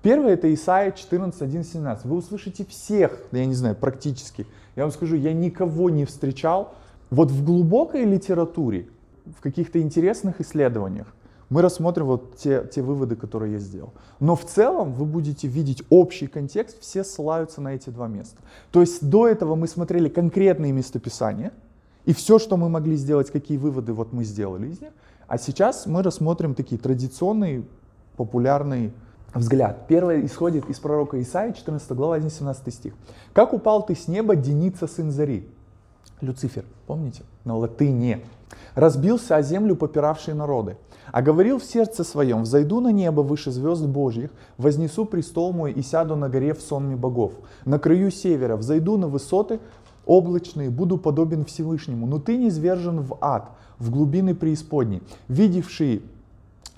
Первое 0.02 0.34
это 0.34 0.54
Исаия 0.54 0.92
14, 0.92 1.42
1, 1.42 1.64
17. 1.64 2.04
Вы 2.04 2.18
услышите 2.18 2.66
всех, 2.66 3.18
я 3.32 3.46
не 3.46 3.56
знаю, 3.56 3.78
практически. 3.78 4.46
Я 4.76 4.84
вам 4.84 4.92
скажу, 4.92 5.16
я 5.16 5.32
никого 5.32 5.90
не 5.90 6.04
встречал. 6.04 6.74
Вот 7.12 7.32
в 7.32 7.46
глубокой 7.46 8.04
литературе, 8.04 8.90
в 9.38 9.40
каких-то 9.40 9.80
интересных 9.80 10.42
исследованиях, 10.42 11.08
мы 11.50 11.62
рассмотрим 11.62 12.06
вот 12.06 12.38
те, 12.38 12.64
те 12.72 12.82
выводы, 12.82 13.16
которые 13.16 13.54
я 13.54 13.60
сделал. 13.60 13.94
Но 14.20 14.36
в 14.36 14.46
целом 14.46 14.94
вы 14.94 15.06
будете 15.06 15.48
видеть 15.48 15.84
общий 15.90 16.28
контекст, 16.28 16.80
все 16.80 17.04
ссылаются 17.04 17.62
на 17.62 17.76
эти 17.76 17.90
два 17.90 18.08
места. 18.08 18.38
То 18.72 18.82
есть 18.82 19.08
до 19.08 19.28
этого 19.28 19.56
мы 19.56 19.68
смотрели 19.68 20.10
конкретные 20.10 20.72
местописания, 20.72 21.52
и 22.06 22.14
все, 22.14 22.40
что 22.40 22.58
мы 22.58 22.70
могли 22.70 22.96
сделать, 22.96 23.32
какие 23.32 23.58
выводы 23.58 23.94
вот 23.94 24.14
мы 24.14 24.24
сделали 24.24 24.68
из 24.68 24.82
них. 24.82 24.92
А 25.28 25.38
сейчас 25.38 25.86
мы 25.86 26.02
рассмотрим 26.02 26.56
такие 26.56 26.80
традиционные, 26.80 27.64
популярные 28.16 28.92
взгляд. 29.34 29.86
Первое 29.88 30.26
исходит 30.26 30.70
из 30.70 30.80
пророка 30.80 31.22
Исаии, 31.22 31.54
14 31.54 31.92
глава, 31.92 32.18
1-17 32.18 32.72
стих. 32.72 32.94
«Как 33.34 33.54
упал 33.54 33.86
ты 33.86 33.96
с 33.96 34.08
неба, 34.08 34.36
Деница, 34.36 34.88
сын 34.88 35.12
Зари, 35.12 35.48
Люцифер, 36.22 36.66
помните? 36.86 37.24
На 37.46 37.56
латыни. 37.56 38.26
«Разбился 38.76 39.36
о 39.36 39.42
землю 39.42 39.76
попиравшие 39.76 40.34
народы, 40.34 40.78
а 41.12 41.22
говорил 41.22 41.60
в 41.60 41.64
сердце 41.64 42.04
своем, 42.04 42.44
взойду 42.44 42.80
на 42.80 42.92
небо 42.92 43.22
выше 43.22 43.52
звезд 43.52 43.86
Божьих, 43.86 44.32
вознесу 44.58 45.06
престол 45.06 45.54
мой 45.54 45.72
и 45.72 45.82
сяду 45.82 46.16
на 46.16 46.30
горе 46.30 46.54
в 46.54 46.62
сонме 46.62 46.96
богов. 46.96 47.34
На 47.66 47.80
краю 47.80 48.12
севера 48.12 48.56
взойду 48.58 48.98
на 48.98 49.08
высоты 49.08 49.60
облачные, 50.06 50.70
буду 50.70 50.98
подобен 50.98 51.46
Всевышнему. 51.46 52.08
Но 52.08 52.20
ты 52.20 52.38
не 52.38 52.50
свержен 52.50 53.02
в 53.02 53.18
ад, 53.22 53.52
в 53.78 53.92
глубины 53.92 54.36
преисподней, 54.36 55.02
видевшие 55.28 56.02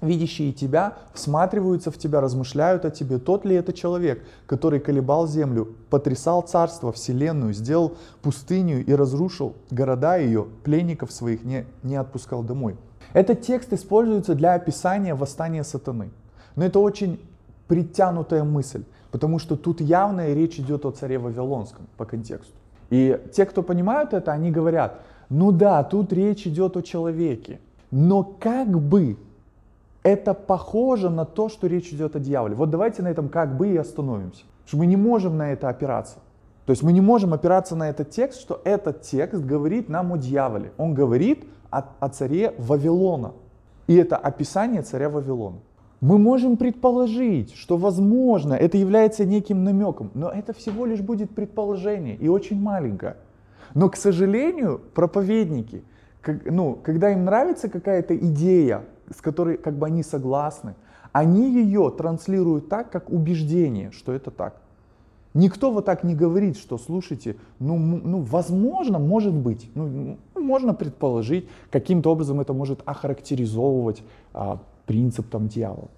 видящие 0.01 0.51
тебя, 0.51 0.97
всматриваются 1.13 1.91
в 1.91 1.97
тебя, 1.97 2.21
размышляют 2.21 2.85
о 2.85 2.91
тебе. 2.91 3.19
Тот 3.19 3.45
ли 3.45 3.55
это 3.55 3.71
человек, 3.71 4.23
который 4.47 4.79
колебал 4.79 5.27
землю, 5.27 5.75
потрясал 5.89 6.41
царство, 6.41 6.91
вселенную, 6.91 7.53
сделал 7.53 7.95
пустыню 8.21 8.83
и 8.83 8.93
разрушил 8.93 9.53
города 9.69 10.17
ее, 10.17 10.47
пленников 10.63 11.11
своих 11.11 11.43
не, 11.43 11.65
не 11.83 11.95
отпускал 11.95 12.43
домой. 12.43 12.77
Этот 13.13 13.41
текст 13.41 13.73
используется 13.73 14.35
для 14.35 14.53
описания 14.53 15.15
восстания 15.15 15.63
сатаны. 15.63 16.09
Но 16.55 16.65
это 16.65 16.79
очень 16.79 17.19
притянутая 17.67 18.43
мысль, 18.43 18.83
потому 19.11 19.39
что 19.39 19.55
тут 19.55 19.81
явная 19.81 20.33
речь 20.33 20.59
идет 20.59 20.85
о 20.85 20.91
царе 20.91 21.17
Вавилонском 21.17 21.87
по 21.97 22.05
контексту. 22.05 22.53
И 22.89 23.19
те, 23.33 23.45
кто 23.45 23.63
понимают 23.63 24.13
это, 24.13 24.31
они 24.31 24.51
говорят, 24.51 24.99
ну 25.29 25.51
да, 25.51 25.83
тут 25.83 26.11
речь 26.11 26.45
идет 26.45 26.75
о 26.75 26.81
человеке, 26.81 27.59
но 27.89 28.23
как 28.23 28.67
бы 28.67 29.17
это 30.03 30.33
похоже 30.33 31.09
на 31.09 31.25
то, 31.25 31.47
что 31.47 31.67
речь 31.67 31.93
идет 31.93 32.15
о 32.15 32.19
дьяволе. 32.19 32.55
Вот 32.55 32.69
давайте 32.69 33.01
на 33.01 33.07
этом 33.07 33.29
как 33.29 33.55
бы 33.55 33.69
и 33.69 33.77
остановимся. 33.77 34.43
Что 34.65 34.77
мы 34.77 34.85
не 34.85 34.97
можем 34.97 35.37
на 35.37 35.51
это 35.53 35.69
опираться. 35.69 36.17
То 36.65 36.71
есть 36.71 36.83
мы 36.83 36.93
не 36.93 37.01
можем 37.01 37.33
опираться 37.33 37.75
на 37.75 37.89
этот 37.89 38.11
текст, 38.11 38.39
что 38.39 38.61
этот 38.63 39.01
текст 39.01 39.41
говорит 39.41 39.89
нам 39.89 40.13
о 40.13 40.17
дьяволе. 40.17 40.71
Он 40.77 40.93
говорит 40.93 41.45
о, 41.71 41.83
о 41.99 42.09
царе 42.09 42.53
Вавилона. 42.57 43.33
И 43.87 43.95
это 43.95 44.15
описание 44.15 44.83
царя 44.83 45.09
Вавилона. 45.09 45.57
Мы 46.01 46.17
можем 46.17 46.57
предположить, 46.57 47.53
что, 47.53 47.77
возможно, 47.77 48.53
это 48.53 48.77
является 48.77 49.25
неким 49.25 49.63
намеком, 49.63 50.11
но 50.13 50.29
это 50.29 50.53
всего 50.53 50.85
лишь 50.85 51.01
будет 51.01 51.35
предположение 51.35 52.15
и 52.15 52.27
очень 52.27 52.59
маленькое. 52.59 53.17
Но, 53.75 53.89
к 53.89 53.95
сожалению, 53.95 54.81
проповедники, 54.93 55.83
как, 56.21 56.45
ну, 56.45 56.77
когда 56.81 57.11
им 57.11 57.25
нравится 57.25 57.69
какая-то 57.69 58.15
идея, 58.15 58.83
с 59.15 59.21
которой 59.21 59.57
как 59.57 59.75
бы 59.77 59.85
они 59.87 60.03
согласны, 60.03 60.75
они 61.11 61.51
ее 61.53 61.93
транслируют 61.95 62.69
так, 62.69 62.89
как 62.89 63.09
убеждение, 63.09 63.91
что 63.91 64.13
это 64.13 64.31
так. 64.31 64.60
Никто 65.33 65.71
вот 65.71 65.85
так 65.85 66.03
не 66.03 66.13
говорит, 66.13 66.57
что, 66.57 66.77
слушайте, 66.77 67.37
ну, 67.59 67.77
ну 67.77 68.21
возможно, 68.21 68.99
может 68.99 69.33
быть, 69.33 69.69
ну, 69.75 70.17
можно 70.35 70.73
предположить, 70.73 71.47
каким-то 71.69 72.11
образом 72.11 72.41
это 72.41 72.53
может 72.53 72.81
охарактеризовывать 72.85 74.03
а, 74.33 74.59
принцип 74.85 75.29
там 75.29 75.47
дьявола. 75.47 75.89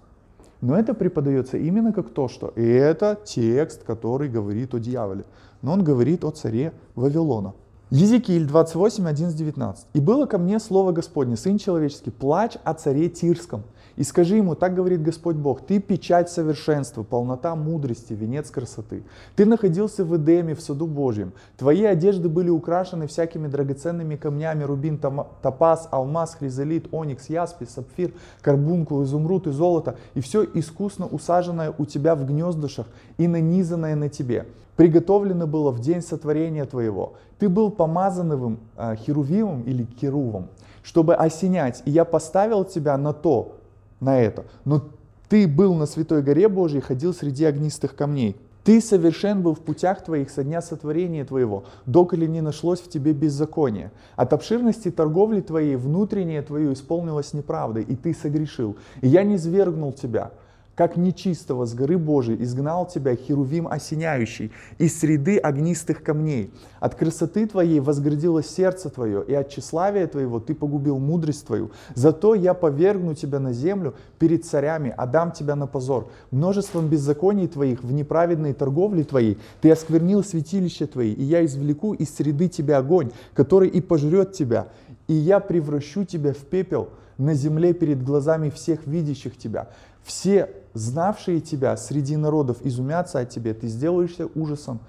Но 0.60 0.78
это 0.78 0.94
преподается 0.94 1.58
именно 1.58 1.92
как 1.92 2.10
то, 2.10 2.28
что 2.28 2.52
это 2.54 3.18
текст, 3.24 3.82
который 3.82 4.28
говорит 4.28 4.72
о 4.74 4.78
дьяволе. 4.78 5.24
Но 5.62 5.72
он 5.72 5.82
говорит 5.82 6.24
о 6.24 6.30
царе 6.30 6.72
Вавилона. 6.94 7.54
Езекииль 7.90 8.46
28, 8.46 9.06
11-19. 9.06 9.76
«И 9.92 10.00
было 10.00 10.26
ко 10.26 10.38
мне 10.38 10.58
слово 10.58 10.92
Господне, 10.92 11.36
Сын 11.36 11.58
человеческий, 11.58 12.10
плач 12.10 12.52
о 12.64 12.74
царе 12.74 13.08
Тирском, 13.08 13.62
и 13.96 14.02
скажи 14.02 14.36
ему, 14.36 14.54
так 14.54 14.74
говорит 14.74 15.02
Господь 15.02 15.36
Бог, 15.36 15.60
ты 15.60 15.78
печать 15.78 16.28
совершенства, 16.30 17.02
полнота 17.02 17.54
мудрости, 17.54 18.12
венец 18.12 18.50
красоты. 18.50 19.02
Ты 19.36 19.46
находился 19.46 20.04
в 20.04 20.16
Эдеме, 20.16 20.54
в 20.54 20.60
саду 20.60 20.86
Божьем. 20.86 21.32
Твои 21.56 21.84
одежды 21.84 22.28
были 22.28 22.50
украшены 22.50 23.06
всякими 23.06 23.46
драгоценными 23.46 24.16
камнями, 24.16 24.64
рубин, 24.64 24.98
топаз, 24.98 25.88
алмаз, 25.90 26.34
хризолит, 26.34 26.88
оникс, 26.92 27.28
яспис, 27.28 27.70
сапфир, 27.70 28.12
карбункул, 28.42 29.04
изумруд 29.04 29.46
и 29.46 29.50
золото. 29.50 29.96
И 30.14 30.20
все 30.20 30.44
искусно 30.54 31.06
усаженное 31.06 31.72
у 31.76 31.84
тебя 31.84 32.16
в 32.16 32.26
гнездышах 32.26 32.86
и 33.16 33.28
нанизанное 33.28 33.94
на 33.94 34.08
тебе 34.08 34.46
приготовлено 34.76 35.46
было 35.46 35.70
в 35.70 35.80
день 35.80 36.02
сотворения 36.02 36.64
твоего. 36.64 37.14
Ты 37.38 37.48
был 37.48 37.70
помазанным 37.70 38.58
э, 38.76 38.96
херувимом 38.96 39.62
или 39.62 39.84
керувом, 39.84 40.48
чтобы 40.82 41.14
осенять. 41.14 41.82
И 41.84 41.90
я 41.90 42.04
поставил 42.04 42.64
тебя 42.64 42.96
на 42.98 43.12
то, 43.12 43.56
на 44.04 44.20
это. 44.20 44.44
Но 44.64 44.82
ты 45.28 45.48
был 45.48 45.74
на 45.74 45.86
святой 45.86 46.22
горе 46.22 46.48
Божьей, 46.48 46.80
ходил 46.80 47.14
среди 47.14 47.44
огнистых 47.44 47.96
камней. 47.96 48.36
Ты 48.62 48.80
совершен 48.80 49.42
был 49.42 49.54
в 49.54 49.60
путях 49.60 50.02
твоих 50.02 50.30
со 50.30 50.42
дня 50.42 50.62
сотворения 50.62 51.26
твоего, 51.26 51.64
доколе 51.84 52.26
не 52.26 52.40
нашлось 52.40 52.80
в 52.80 52.88
тебе 52.88 53.12
беззакония. 53.12 53.92
От 54.16 54.32
обширности 54.32 54.90
торговли 54.90 55.42
твоей 55.42 55.76
внутреннее 55.76 56.40
твое 56.40 56.72
исполнилось 56.72 57.34
неправдой, 57.34 57.82
и 57.82 57.94
ты 57.94 58.14
согрешил. 58.14 58.76
И 59.02 59.08
я 59.08 59.22
не 59.22 59.36
свергнул 59.36 59.92
тебя, 59.92 60.30
как 60.74 60.96
нечистого 60.96 61.66
с 61.66 61.74
горы 61.74 61.98
Божией 61.98 62.42
изгнал 62.42 62.86
тебя 62.86 63.14
Херувим 63.14 63.68
осеняющий 63.68 64.50
из 64.78 64.98
среды 64.98 65.38
огнистых 65.38 66.02
камней. 66.02 66.52
От 66.80 66.94
красоты 66.94 67.46
твоей 67.46 67.80
возградилось 67.80 68.48
сердце 68.48 68.90
твое, 68.90 69.24
и 69.26 69.34
от 69.34 69.48
тщеславия 69.48 70.06
твоего 70.06 70.40
ты 70.40 70.54
погубил 70.54 70.98
мудрость 70.98 71.46
твою. 71.46 71.70
Зато 71.94 72.34
я 72.34 72.54
повергну 72.54 73.14
тебя 73.14 73.38
на 73.38 73.52
землю 73.52 73.94
перед 74.18 74.44
царями, 74.44 74.92
отдам 74.96 75.32
тебя 75.32 75.56
на 75.56 75.66
позор. 75.66 76.10
Множеством 76.30 76.88
беззаконий 76.88 77.48
твоих 77.48 77.82
в 77.84 77.92
неправедной 77.92 78.52
торговле 78.52 79.04
твоей 79.04 79.38
ты 79.60 79.70
осквернил 79.70 80.24
святилище 80.24 80.86
твои, 80.86 81.12
и 81.12 81.22
я 81.22 81.44
извлеку 81.44 81.94
из 81.94 82.14
среды 82.14 82.48
тебя 82.48 82.78
огонь, 82.78 83.12
который 83.34 83.68
и 83.68 83.80
пожрет 83.80 84.32
тебя, 84.32 84.68
и 85.06 85.14
я 85.14 85.40
превращу 85.40 86.04
тебя 86.04 86.32
в 86.32 86.38
пепел 86.38 86.88
на 87.18 87.34
земле 87.34 87.72
перед 87.72 88.02
глазами 88.02 88.50
всех 88.50 88.86
видящих 88.86 89.36
тебя. 89.36 89.68
Все 90.02 90.50
знавшие 90.74 91.40
тебя 91.40 91.76
среди 91.76 92.16
народов 92.16 92.58
изумятся 92.62 93.20
от 93.20 93.30
тебя, 93.30 93.54
ты 93.54 93.68
сделаешься 93.68 94.26
ужасом, 94.34 94.80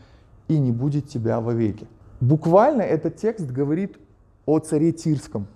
и 0.47 0.59
не 0.59 0.71
будет 0.71 1.07
тебя 1.07 1.39
вовеки. 1.39 1.87
Буквально 2.19 2.81
этот 2.81 3.17
текст 3.17 3.49
говорит 3.49 3.97
о 4.45 4.59
царе 4.59 4.91
Тирском. 4.91 5.47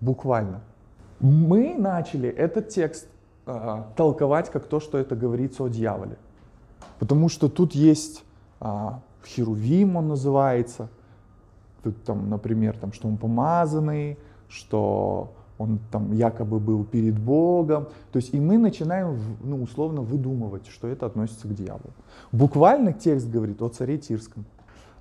Буквально. 0.00 0.60
Мы 1.20 1.74
начали 1.76 2.28
этот 2.28 2.68
текст 2.68 3.08
э, 3.46 3.82
толковать 3.96 4.50
как 4.50 4.66
то, 4.66 4.80
что 4.80 4.98
это 4.98 5.16
говорится 5.16 5.64
о 5.64 5.68
дьяволе. 5.68 6.16
Потому 6.98 7.28
что 7.28 7.48
тут 7.48 7.74
есть 7.74 8.24
э, 8.60 8.90
Херувим, 9.24 9.96
он 9.96 10.08
называется. 10.08 10.88
Тут 11.82 12.02
там, 12.04 12.28
например, 12.28 12.76
там, 12.78 12.92
что 12.92 13.08
он 13.08 13.16
помазанный, 13.16 14.18
что 14.48 15.32
он 15.58 15.78
там 15.90 16.12
якобы 16.12 16.58
был 16.58 16.84
перед 16.84 17.18
Богом. 17.18 17.88
То 18.12 18.18
есть 18.18 18.34
и 18.34 18.40
мы 18.40 18.58
начинаем 18.58 19.18
ну, 19.42 19.62
условно 19.62 20.02
выдумывать, 20.02 20.66
что 20.68 20.86
это 20.86 21.06
относится 21.06 21.48
к 21.48 21.54
дьяволу. 21.54 21.92
Буквально 22.32 22.92
текст 22.92 23.28
говорит 23.28 23.62
о 23.62 23.68
царе 23.68 23.98
Тирском. 23.98 24.44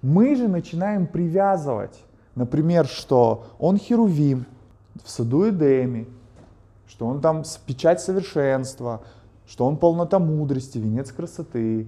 Мы 0.01 0.35
же 0.35 0.47
начинаем 0.47 1.07
привязывать, 1.07 2.03
например, 2.35 2.85
что 2.85 3.45
он 3.59 3.77
херувим 3.77 4.45
в 5.03 5.09
саду 5.09 5.49
Эдеми, 5.49 6.07
что 6.87 7.07
он 7.07 7.19
там 7.21 7.43
печать 7.65 7.99
совершенства, 7.99 9.01
что 9.47 9.65
он 9.65 9.77
полнота 9.77 10.19
мудрости, 10.19 10.77
венец 10.77 11.11
красоты. 11.11 11.87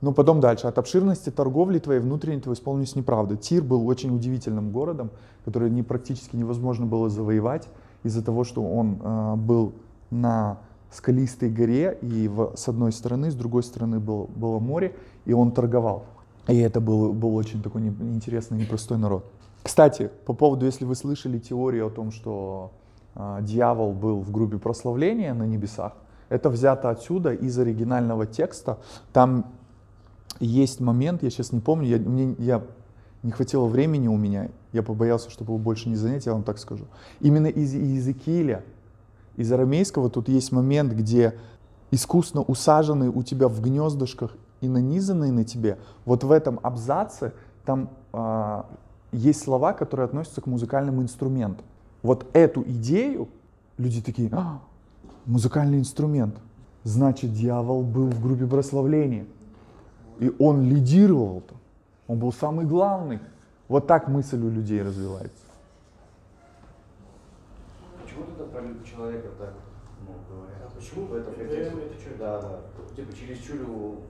Но 0.00 0.12
потом 0.12 0.40
дальше. 0.40 0.66
От 0.66 0.78
обширности 0.78 1.30
торговли 1.30 1.78
твоей 1.78 2.00
внутренней 2.00 2.40
твоей 2.40 2.56
исполнились 2.56 2.96
неправды. 2.96 3.36
Тир 3.36 3.62
был 3.62 3.86
очень 3.86 4.14
удивительным 4.14 4.72
городом, 4.72 5.10
который 5.44 5.70
не, 5.70 5.84
практически 5.84 6.34
невозможно 6.34 6.86
было 6.86 7.08
завоевать 7.08 7.68
из-за 8.04 8.22
того, 8.22 8.44
что 8.44 8.62
он 8.62 8.98
э, 9.00 9.34
был 9.36 9.72
на 10.10 10.58
скалистой 10.90 11.50
горе, 11.50 11.98
и 12.02 12.28
в, 12.28 12.52
с 12.54 12.68
одной 12.68 12.92
стороны, 12.92 13.30
с 13.30 13.34
другой 13.34 13.62
стороны 13.62 13.98
был, 13.98 14.28
было 14.34 14.58
море, 14.58 14.94
и 15.24 15.32
он 15.32 15.52
торговал. 15.52 16.04
И 16.48 16.58
это 16.58 16.80
был, 16.80 17.12
был 17.12 17.34
очень 17.36 17.62
такой 17.62 17.82
интересный, 17.82 18.58
непростой 18.58 18.98
народ. 18.98 19.24
Кстати, 19.62 20.10
по 20.26 20.34
поводу, 20.34 20.66
если 20.66 20.84
вы 20.84 20.96
слышали 20.96 21.38
теорию 21.38 21.86
о 21.86 21.90
том, 21.90 22.10
что 22.10 22.72
э, 23.14 23.38
дьявол 23.42 23.92
был 23.92 24.20
в 24.20 24.30
группе 24.30 24.58
прославления 24.58 25.34
на 25.34 25.44
небесах, 25.44 25.92
это 26.28 26.50
взято 26.50 26.90
отсюда 26.90 27.32
из 27.32 27.58
оригинального 27.58 28.26
текста. 28.26 28.78
Там 29.12 29.46
есть 30.40 30.80
момент, 30.80 31.22
я 31.22 31.30
сейчас 31.30 31.52
не 31.52 31.60
помню, 31.60 31.86
я, 31.86 31.98
мне, 31.98 32.34
я 32.38 32.62
не 33.22 33.30
хватило 33.30 33.66
времени 33.66 34.08
у 34.08 34.16
меня, 34.16 34.48
я 34.72 34.82
побоялся, 34.82 35.30
чтобы 35.30 35.52
его 35.52 35.58
больше 35.58 35.88
не 35.88 35.96
занять, 35.96 36.26
я 36.26 36.32
вам 36.32 36.42
так 36.42 36.58
скажу. 36.58 36.86
Именно 37.20 37.46
из 37.46 37.72
Иезекииля, 37.74 38.64
из 39.36 39.52
арамейского 39.52 40.10
тут 40.10 40.28
есть 40.28 40.52
момент, 40.52 40.92
где 40.92 41.34
искусно 41.90 42.42
усаженные 42.42 43.10
у 43.10 43.22
тебя 43.22 43.48
в 43.48 43.60
гнездышках 43.60 44.34
и 44.60 44.68
нанизанные 44.68 45.32
на 45.32 45.44
тебе, 45.44 45.78
вот 46.04 46.24
в 46.24 46.32
этом 46.32 46.58
абзаце 46.62 47.32
там 47.64 47.90
э, 48.12 48.62
есть 49.12 49.42
слова, 49.42 49.72
которые 49.72 50.06
относятся 50.06 50.40
к 50.40 50.46
музыкальным 50.46 51.00
инструментам. 51.02 51.64
Вот 52.02 52.26
эту 52.32 52.62
идею 52.62 53.28
люди 53.78 54.02
такие, 54.02 54.28
а, 54.32 54.60
музыкальный 55.26 55.78
инструмент, 55.78 56.36
значит 56.82 57.32
дьявол 57.32 57.82
был 57.82 58.06
в 58.06 58.20
группе 58.22 58.46
прославления. 58.46 59.26
И 60.18 60.32
он 60.38 60.62
лидировал 60.62 61.42
там. 61.42 61.58
Он 62.12 62.18
был 62.18 62.30
самый 62.30 62.66
главный. 62.66 63.20
Вот 63.68 63.86
так 63.86 64.06
мысль 64.06 64.38
у 64.44 64.50
людей 64.50 64.82
развивается. 64.82 65.46
Почему 68.04 68.24
тогда 68.36 68.44
про 68.44 68.86
человека 68.86 69.28
так 69.38 69.54
ну, 70.06 70.12
говорят? 70.28 70.58
А 70.62 70.78
почему 70.78 71.06
в 71.06 71.14
этом 71.14 71.32
контексте? 71.32 72.10
Да, 72.18 72.42
да. 72.42 72.58
Типа 72.94 73.16
через 73.16 73.38
чурю... 73.38 74.00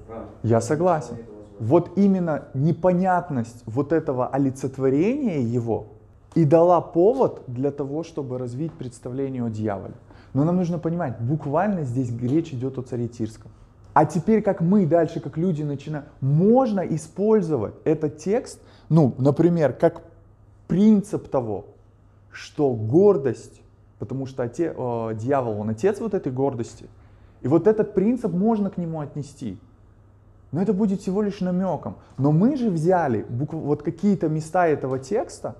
Я 0.42 0.60
согласен. 0.60 1.16
Вот 1.60 1.96
именно 1.96 2.48
непонятность 2.54 3.62
вот 3.66 3.92
этого 3.92 4.26
олицетворения 4.26 5.38
его 5.38 5.86
и 6.34 6.44
дала 6.44 6.80
повод 6.80 7.44
для 7.46 7.70
того, 7.70 8.02
чтобы 8.02 8.36
развить 8.36 8.72
представление 8.72 9.44
о 9.44 9.48
дьяволе. 9.48 9.94
Но 10.34 10.42
нам 10.42 10.56
нужно 10.56 10.80
понимать, 10.80 11.20
буквально 11.20 11.84
здесь 11.84 12.10
речь 12.20 12.52
идет 12.52 12.78
о 12.78 12.82
царе 12.82 13.06
Тирском. 13.06 13.52
А 13.94 14.06
теперь, 14.06 14.42
как 14.42 14.60
мы 14.60 14.86
дальше, 14.86 15.20
как 15.20 15.36
люди 15.36 15.62
начинаем, 15.62 16.04
можно 16.20 16.80
использовать 16.80 17.74
этот 17.84 18.18
текст, 18.18 18.60
ну, 18.88 19.14
например, 19.18 19.74
как 19.74 20.02
принцип 20.66 21.28
того, 21.28 21.66
что 22.30 22.72
гордость, 22.72 23.60
потому 23.98 24.26
что 24.26 24.42
оте, 24.42 24.74
э, 24.76 25.14
дьявол, 25.14 25.60
он 25.60 25.70
отец 25.70 26.00
вот 26.00 26.14
этой 26.14 26.32
гордости, 26.32 26.86
и 27.42 27.48
вот 27.48 27.66
этот 27.66 27.94
принцип 27.94 28.32
можно 28.32 28.70
к 28.70 28.78
нему 28.78 29.00
отнести. 29.00 29.58
Но 30.52 30.62
это 30.62 30.72
будет 30.72 31.00
всего 31.00 31.22
лишь 31.22 31.40
намеком. 31.40 31.96
Но 32.18 32.30
мы 32.30 32.56
же 32.56 32.70
взяли 32.70 33.24
букв, 33.28 33.54
вот 33.54 33.82
какие-то 33.82 34.28
места 34.28 34.66
этого 34.66 34.98
текста 34.98 35.56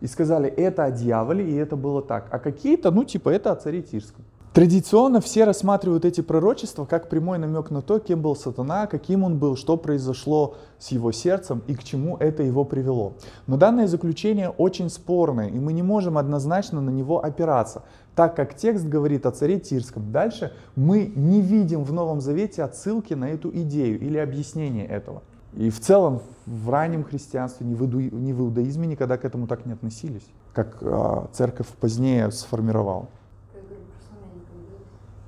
и 0.00 0.06
сказали, 0.06 0.48
это 0.48 0.84
о 0.84 0.90
дьяволе, 0.90 1.48
и 1.48 1.54
это 1.54 1.76
было 1.76 2.00
так. 2.00 2.28
А 2.30 2.38
какие-то, 2.38 2.90
ну 2.90 3.04
типа, 3.04 3.30
это 3.30 3.52
о 3.52 3.56
царе 3.56 3.82
Тирском. 3.82 4.24
Традиционно 4.56 5.20
все 5.20 5.44
рассматривают 5.44 6.06
эти 6.06 6.22
пророчества 6.22 6.86
как 6.86 7.10
прямой 7.10 7.36
намек 7.36 7.70
на 7.70 7.82
то, 7.82 7.98
кем 7.98 8.22
был 8.22 8.34
сатана, 8.34 8.86
каким 8.86 9.22
он 9.22 9.38
был, 9.38 9.54
что 9.54 9.76
произошло 9.76 10.56
с 10.78 10.92
его 10.92 11.12
сердцем 11.12 11.62
и 11.66 11.74
к 11.74 11.84
чему 11.84 12.16
это 12.16 12.42
его 12.42 12.64
привело. 12.64 13.18
Но 13.46 13.58
данное 13.58 13.86
заключение 13.86 14.48
очень 14.48 14.88
спорное, 14.88 15.48
и 15.48 15.58
мы 15.58 15.74
не 15.74 15.82
можем 15.82 16.16
однозначно 16.16 16.80
на 16.80 16.88
него 16.88 17.22
опираться, 17.22 17.82
так 18.14 18.34
как 18.34 18.56
текст 18.56 18.86
говорит 18.86 19.26
о 19.26 19.30
царе 19.30 19.60
Тирском. 19.60 20.10
Дальше 20.10 20.54
мы 20.74 21.12
не 21.14 21.42
видим 21.42 21.84
в 21.84 21.92
Новом 21.92 22.22
Завете 22.22 22.62
отсылки 22.62 23.12
на 23.12 23.28
эту 23.28 23.50
идею 23.50 24.00
или 24.00 24.16
объяснение 24.16 24.86
этого. 24.86 25.22
И 25.52 25.68
в 25.68 25.80
целом 25.80 26.22
в 26.46 26.70
раннем 26.70 27.04
христианстве, 27.04 27.66
ни 27.66 27.74
в, 27.74 27.82
иуду, 27.82 28.00
ни 28.00 28.32
в 28.32 28.40
иудаизме 28.40 28.86
никогда 28.86 29.18
к 29.18 29.26
этому 29.26 29.48
так 29.48 29.66
не 29.66 29.74
относились, 29.74 30.24
как 30.54 30.78
э, 30.80 31.26
церковь 31.34 31.68
позднее 31.78 32.30
сформировала. 32.30 33.08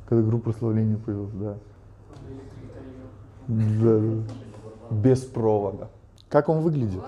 Когда 0.08 0.26
группа 0.26 0.52
прославления 0.52 0.96
появилась, 0.96 1.34
да. 1.34 1.56
Да. 3.46 4.00
Без 4.90 5.20
провода. 5.20 5.90
Как 6.30 6.48
он 6.48 6.60
выглядит? 6.60 7.02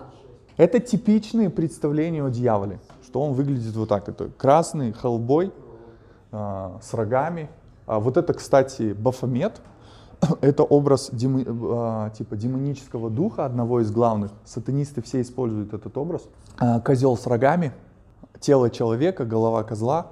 Это 0.58 0.80
типичные 0.80 1.48
представления 1.48 2.22
о 2.22 2.28
дьяволе. 2.28 2.78
Что 3.02 3.22
он 3.22 3.32
выглядит 3.32 3.74
вот 3.74 3.88
так. 3.88 4.10
Это 4.10 4.28
красный 4.36 4.92
холбой 4.92 5.50
а, 6.30 6.78
с 6.82 6.92
рогами. 6.92 7.48
А 7.86 8.00
вот 8.00 8.18
это, 8.18 8.34
кстати, 8.34 8.92
Бафомет. 8.92 9.62
Это 10.42 10.62
образ 10.64 11.08
демо, 11.10 11.42
а, 11.48 12.10
типа 12.10 12.36
демонического 12.36 13.08
духа, 13.08 13.46
одного 13.46 13.80
из 13.80 13.90
главных. 13.90 14.30
Сатанисты 14.44 15.00
все 15.00 15.22
используют 15.22 15.72
этот 15.72 15.96
образ. 15.96 16.28
А, 16.58 16.80
козел 16.80 17.16
с 17.16 17.26
рогами, 17.26 17.72
тело 18.40 18.68
человека, 18.68 19.24
голова 19.24 19.62
козла. 19.62 20.08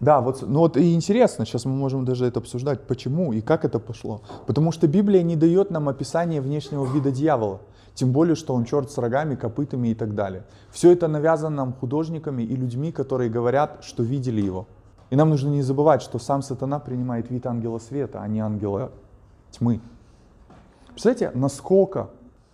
Да, 0.00 0.22
вот, 0.22 0.42
ну 0.42 0.60
вот 0.60 0.78
и 0.78 0.94
интересно, 0.94 1.44
сейчас 1.44 1.66
мы 1.66 1.72
можем 1.72 2.06
даже 2.06 2.24
это 2.24 2.40
обсуждать, 2.40 2.86
почему 2.86 3.34
и 3.34 3.42
как 3.42 3.66
это 3.66 3.78
пошло. 3.78 4.22
Потому 4.46 4.72
что 4.72 4.88
Библия 4.88 5.22
не 5.22 5.36
дает 5.36 5.70
нам 5.70 5.90
описания 5.90 6.40
внешнего 6.40 6.86
вида 6.86 7.10
дьявола, 7.10 7.60
тем 7.94 8.10
более, 8.10 8.34
что 8.34 8.54
он 8.54 8.64
черт 8.64 8.90
с 8.90 8.96
рогами, 8.96 9.34
копытами 9.34 9.88
и 9.88 9.94
так 9.94 10.14
далее. 10.14 10.44
Все 10.70 10.90
это 10.90 11.06
навязано 11.06 11.56
нам 11.56 11.72
художниками 11.74 12.42
и 12.42 12.56
людьми, 12.56 12.92
которые 12.92 13.28
говорят, 13.28 13.78
что 13.82 14.02
видели 14.02 14.40
его. 14.40 14.66
И 15.10 15.16
нам 15.16 15.28
нужно 15.28 15.50
не 15.50 15.60
забывать, 15.60 16.00
что 16.00 16.18
сам 16.18 16.40
сатана 16.40 16.78
принимает 16.78 17.30
вид 17.30 17.46
ангела 17.46 17.78
света, 17.78 18.20
а 18.22 18.28
не 18.28 18.40
ангела 18.40 18.92
тьмы. 19.50 19.80
Представляете, 20.88 21.30
насколько 21.36 22.08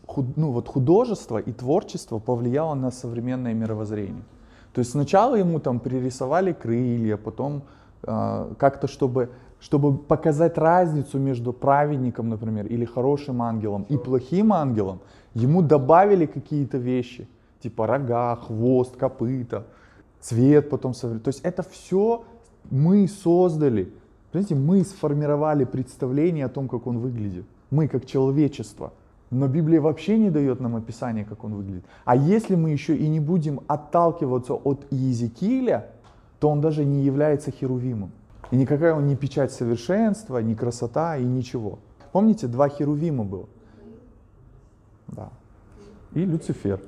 худ, 0.06 0.37
ну, 0.37 0.50
вот 0.50 0.66
художество 0.66 1.38
и 1.38 1.52
творчество 1.52 2.18
повлияло 2.18 2.74
на 2.74 2.90
современное 2.90 3.54
мировоззрение. 3.54 4.22
То 4.77 4.81
есть 4.81 4.91
сначала 4.91 5.37
ему 5.37 5.59
там 5.59 5.81
пририсовали 5.81 6.53
крылья, 6.53 7.17
потом 7.17 7.62
э, 8.03 8.55
как-то 8.59 8.89
чтобы, 8.89 9.31
чтобы 9.59 9.97
показать 9.97 10.59
разницу 10.59 11.19
между 11.19 11.55
праведником, 11.55 12.29
например, 12.29 12.67
или 12.67 12.85
хорошим 12.85 13.41
ангелом 13.41 13.87
и 13.89 13.97
плохим 13.97 14.53
ангелом, 14.53 15.01
ему 15.33 15.62
добавили 15.62 16.27
какие-то 16.27 16.77
вещи, 16.77 17.27
типа 17.62 17.87
рога, 17.87 18.37
хвост, 18.37 18.99
копыта, 18.99 19.65
цвет 20.21 20.69
потом. 20.69 20.93
То 20.93 21.29
есть 21.29 21.41
это 21.43 21.62
все 21.62 22.25
мы 22.71 23.09
создали. 23.09 23.95
Понимаете, 24.31 24.57
мы 24.57 24.85
сформировали 24.85 25.65
представление 25.65 26.45
о 26.45 26.51
том, 26.51 26.69
как 26.69 26.87
он 26.87 26.99
выглядит. 26.99 27.47
Мы 27.71 27.89
как 27.89 28.05
человечество. 28.05 28.93
Но 29.31 29.49
Библия 29.49 29.81
вообще 29.81 30.19
не 30.19 30.31
дает 30.31 30.61
нам 30.61 30.77
описания, 30.77 31.25
как 31.25 31.43
он 31.45 31.55
выглядит. 31.55 31.85
А 32.05 32.15
если 32.15 32.55
мы 32.55 32.71
еще 32.71 32.97
и 32.97 33.09
не 33.09 33.19
будем 33.19 33.61
отталкиваться 33.67 34.55
от 34.55 34.87
Иезекииля, 34.91 35.87
то 36.39 36.49
он 36.49 36.61
даже 36.61 36.85
не 36.85 37.03
является 37.03 37.51
херувимом. 37.51 38.12
И 38.51 38.57
никакая 38.57 38.95
он 38.95 39.07
не 39.07 39.17
печать 39.17 39.53
совершенства, 39.53 40.39
не 40.39 40.55
красота 40.55 41.17
и 41.17 41.25
ничего. 41.25 41.81
Помните, 42.12 42.47
два 42.47 42.69
херувима 42.69 43.25
было? 43.25 43.49
Да. 45.09 45.31
И 46.15 46.25
Люцифер. 46.25 46.81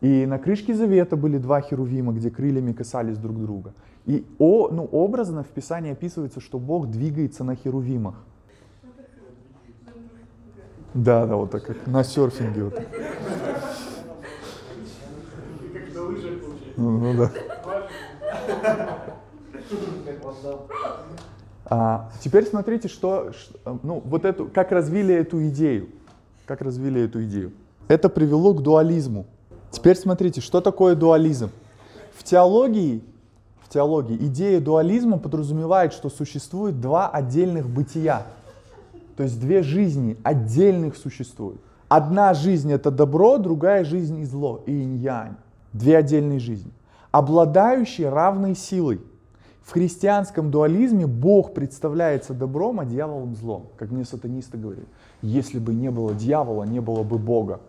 И 0.00 0.24
на 0.26 0.38
крышке 0.38 0.74
завета 0.74 1.16
были 1.16 1.38
два 1.38 1.60
херувима, 1.60 2.12
где 2.12 2.30
крыльями 2.30 2.72
касались 2.72 3.18
друг 3.18 3.38
друга. 3.40 3.74
И 4.06 4.24
о, 4.38 4.68
ну, 4.68 4.84
образно 4.84 5.42
в 5.42 5.48
Писании 5.48 5.92
описывается, 5.92 6.40
что 6.40 6.58
Бог 6.58 6.88
двигается 6.88 7.44
на 7.44 7.54
херувимах. 7.54 8.14
Да, 10.94 11.26
да, 11.26 11.36
вот 11.36 11.50
так, 11.50 11.64
как 11.64 11.86
на 11.86 12.02
серфинге. 12.02 12.64
Вот. 12.64 12.80
Ну, 16.76 16.90
ну 16.98 17.14
да. 17.14 17.30
А, 21.66 22.10
теперь 22.20 22.46
смотрите, 22.46 22.88
что, 22.88 23.30
ну, 23.82 24.02
вот 24.04 24.24
эту, 24.24 24.46
как 24.46 24.72
развили 24.72 25.14
эту 25.14 25.46
идею. 25.48 25.90
Как 26.46 26.62
развили 26.62 27.04
эту 27.04 27.22
идею. 27.24 27.52
Это 27.86 28.08
привело 28.08 28.54
к 28.54 28.62
дуализму. 28.62 29.26
Теперь 29.70 29.96
смотрите, 29.96 30.40
что 30.40 30.60
такое 30.60 30.96
дуализм. 30.96 31.50
В 32.12 32.24
теологии, 32.24 33.04
в 33.62 33.68
теологии 33.68 34.16
идея 34.26 34.60
дуализма 34.60 35.18
подразумевает, 35.18 35.92
что 35.92 36.10
существует 36.10 36.80
два 36.80 37.08
отдельных 37.08 37.68
бытия. 37.68 38.26
То 39.20 39.24
есть 39.24 39.38
две 39.38 39.62
жизни 39.62 40.16
отдельных 40.22 40.96
существуют. 40.96 41.60
Одна 41.88 42.32
жизнь 42.32 42.72
это 42.72 42.90
добро, 42.90 43.36
другая 43.36 43.84
жизнь 43.84 44.18
и 44.20 44.24
зло, 44.24 44.62
и 44.64 44.72
инь-янь. 44.72 45.36
Две 45.74 45.98
отдельные 45.98 46.38
жизни, 46.38 46.72
обладающие 47.10 48.08
равной 48.08 48.54
силой. 48.54 49.02
В 49.60 49.72
христианском 49.72 50.50
дуализме 50.50 51.06
Бог 51.06 51.52
представляется 51.52 52.32
добром, 52.32 52.80
а 52.80 52.86
дьяволом 52.86 53.36
злом. 53.36 53.66
Как 53.76 53.90
мне 53.90 54.06
сатанисты 54.06 54.56
говорят, 54.56 54.86
если 55.20 55.58
бы 55.58 55.74
не 55.74 55.90
было 55.90 56.14
дьявола, 56.14 56.64
не 56.64 56.80
было 56.80 57.02
бы 57.02 57.18
Бога. 57.18 57.60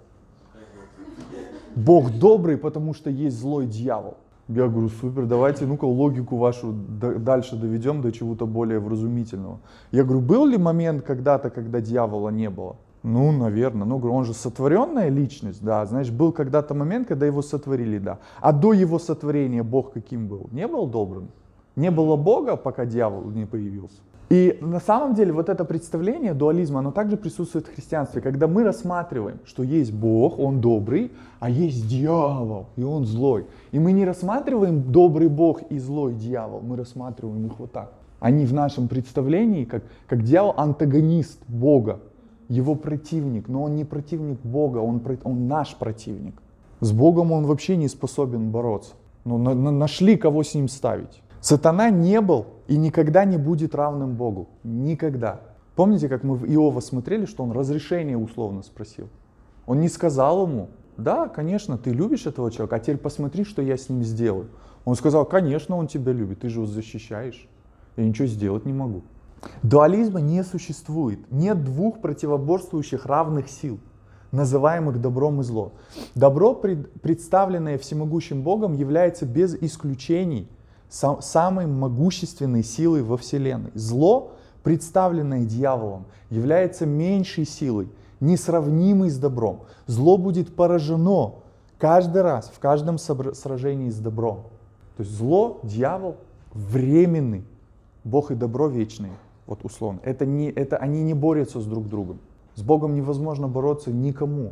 Бог 1.75 2.11
добрый, 2.11 2.55
потому 2.55 2.93
что 2.93 3.09
есть 3.09 3.37
злой 3.37 3.67
дьявол. 3.67 4.15
Я 4.55 4.67
говорю, 4.67 4.89
супер, 4.89 5.25
давайте, 5.25 5.65
ну-ка, 5.65 5.85
логику 5.85 6.37
вашу 6.37 6.73
дальше 6.73 7.55
доведем 7.55 8.01
до 8.01 8.11
чего-то 8.11 8.45
более 8.45 8.79
вразумительного. 8.79 9.59
Я 9.91 10.03
говорю, 10.03 10.21
был 10.21 10.45
ли 10.45 10.57
момент 10.57 11.03
когда-то, 11.03 11.49
когда 11.49 11.79
дьявола 11.79 12.29
не 12.29 12.49
было? 12.49 12.75
Ну, 13.03 13.31
наверное. 13.31 13.85
Ну, 13.85 13.97
говорю, 13.97 14.15
он 14.15 14.25
же 14.25 14.33
сотворенная 14.33 15.09
личность, 15.09 15.63
да. 15.63 15.85
Значит, 15.85 16.13
был 16.13 16.31
когда-то 16.31 16.73
момент, 16.73 17.07
когда 17.07 17.25
его 17.25 17.41
сотворили, 17.41 17.97
да. 17.97 18.19
А 18.41 18.51
до 18.51 18.73
его 18.73 18.99
сотворения 18.99 19.63
Бог 19.63 19.93
каким 19.93 20.27
был? 20.27 20.49
Не 20.51 20.67
был 20.67 20.85
добрым. 20.85 21.29
Не 21.75 21.89
было 21.89 22.17
Бога, 22.17 22.57
пока 22.57 22.85
дьявол 22.85 23.31
не 23.31 23.45
появился. 23.45 24.01
И 24.31 24.57
на 24.61 24.79
самом 24.79 25.13
деле 25.13 25.33
вот 25.33 25.49
это 25.49 25.65
представление 25.65 26.33
дуализма, 26.33 26.79
оно 26.79 26.93
также 26.93 27.17
присутствует 27.17 27.67
в 27.67 27.75
христианстве, 27.75 28.21
когда 28.21 28.47
мы 28.47 28.63
рассматриваем, 28.63 29.39
что 29.43 29.61
есть 29.61 29.91
Бог, 29.91 30.39
Он 30.39 30.61
добрый, 30.61 31.11
а 31.41 31.49
есть 31.49 31.85
дьявол, 31.89 32.67
и 32.77 32.83
Он 32.83 33.05
злой. 33.05 33.45
И 33.73 33.79
мы 33.79 33.91
не 33.91 34.05
рассматриваем 34.05 34.89
добрый 34.89 35.27
Бог 35.27 35.63
и 35.63 35.77
злой 35.79 36.13
дьявол, 36.13 36.61
мы 36.61 36.77
рассматриваем 36.77 37.45
их 37.45 37.59
вот 37.59 37.73
так. 37.73 37.91
Они 38.21 38.45
в 38.45 38.53
нашем 38.53 38.87
представлении, 38.87 39.65
как, 39.65 39.83
как 40.07 40.23
дьявол 40.23 40.53
антагонист 40.55 41.39
Бога, 41.49 41.99
его 42.47 42.75
противник, 42.75 43.49
но 43.49 43.63
он 43.63 43.75
не 43.75 43.83
противник 43.83 44.39
Бога, 44.43 44.77
он, 44.77 45.01
он 45.25 45.47
наш 45.49 45.75
противник. 45.75 46.41
С 46.79 46.93
Богом 46.93 47.33
он 47.33 47.47
вообще 47.47 47.75
не 47.75 47.89
способен 47.89 48.49
бороться. 48.49 48.93
Но 49.25 49.37
на, 49.37 49.53
на, 49.53 49.71
нашли, 49.71 50.15
кого 50.15 50.43
с 50.43 50.55
ним 50.55 50.69
ставить. 50.69 51.21
Сатана 51.41 51.89
не 51.89 52.21
был 52.21 52.45
и 52.71 52.77
никогда 52.77 53.25
не 53.25 53.35
будет 53.35 53.75
равным 53.75 54.15
Богу. 54.15 54.47
Никогда. 54.63 55.41
Помните, 55.75 56.07
как 56.07 56.23
мы 56.23 56.35
в 56.35 56.45
Иова 56.45 56.79
смотрели, 56.79 57.25
что 57.25 57.43
он 57.43 57.51
разрешение 57.51 58.17
условно 58.17 58.63
спросил? 58.63 59.09
Он 59.65 59.81
не 59.81 59.89
сказал 59.89 60.47
ему, 60.47 60.69
да, 60.95 61.27
конечно, 61.27 61.77
ты 61.77 61.89
любишь 61.91 62.27
этого 62.27 62.49
человека, 62.49 62.77
а 62.77 62.79
теперь 62.79 62.95
посмотри, 62.95 63.43
что 63.43 63.61
я 63.61 63.75
с 63.75 63.89
ним 63.89 64.03
сделаю. 64.03 64.47
Он 64.85 64.95
сказал, 64.95 65.25
конечно, 65.25 65.75
он 65.75 65.87
тебя 65.87 66.13
любит, 66.13 66.39
ты 66.39 66.47
же 66.47 66.59
его 66.59 66.65
защищаешь. 66.65 67.45
Я 67.97 68.05
ничего 68.05 68.25
сделать 68.25 68.65
не 68.65 68.71
могу. 68.71 69.01
Дуализма 69.63 70.21
не 70.21 70.41
существует. 70.41 71.19
Нет 71.29 71.65
двух 71.65 71.99
противоборствующих 71.99 73.05
равных 73.05 73.49
сил, 73.49 73.81
называемых 74.31 75.01
добром 75.01 75.41
и 75.41 75.43
зло. 75.43 75.73
Добро, 76.15 76.53
представленное 76.53 77.77
всемогущим 77.77 78.43
Богом, 78.43 78.71
является 78.71 79.25
без 79.25 79.55
исключений 79.55 80.47
самой 80.91 81.65
могущественной 81.65 82.63
силой 82.63 83.01
во 83.01 83.17
Вселенной. 83.17 83.71
Зло, 83.73 84.33
представленное 84.63 85.45
дьяволом, 85.45 86.05
является 86.29 86.85
меньшей 86.85 87.45
силой, 87.45 87.89
несравнимой 88.19 89.09
с 89.09 89.17
добром. 89.17 89.61
Зло 89.87 90.17
будет 90.17 90.55
поражено 90.55 91.35
каждый 91.79 92.21
раз, 92.21 92.51
в 92.53 92.59
каждом 92.59 92.97
сражении 92.97 93.89
с 93.89 93.97
добром. 93.97 94.43
То 94.97 95.03
есть 95.03 95.15
зло, 95.15 95.59
дьявол 95.63 96.17
временный, 96.53 97.43
Бог 98.03 98.31
и 98.31 98.35
добро 98.35 98.67
вечные, 98.67 99.13
вот 99.47 99.63
условно. 99.63 99.99
Это 100.03 100.25
не, 100.25 100.49
это, 100.49 100.77
они 100.77 101.01
не 101.03 101.13
борются 101.13 101.59
с 101.59 101.65
друг 101.65 101.87
другом. 101.87 102.19
С 102.55 102.61
Богом 102.61 102.95
невозможно 102.95 103.47
бороться 103.47 103.91
никому. 103.91 104.51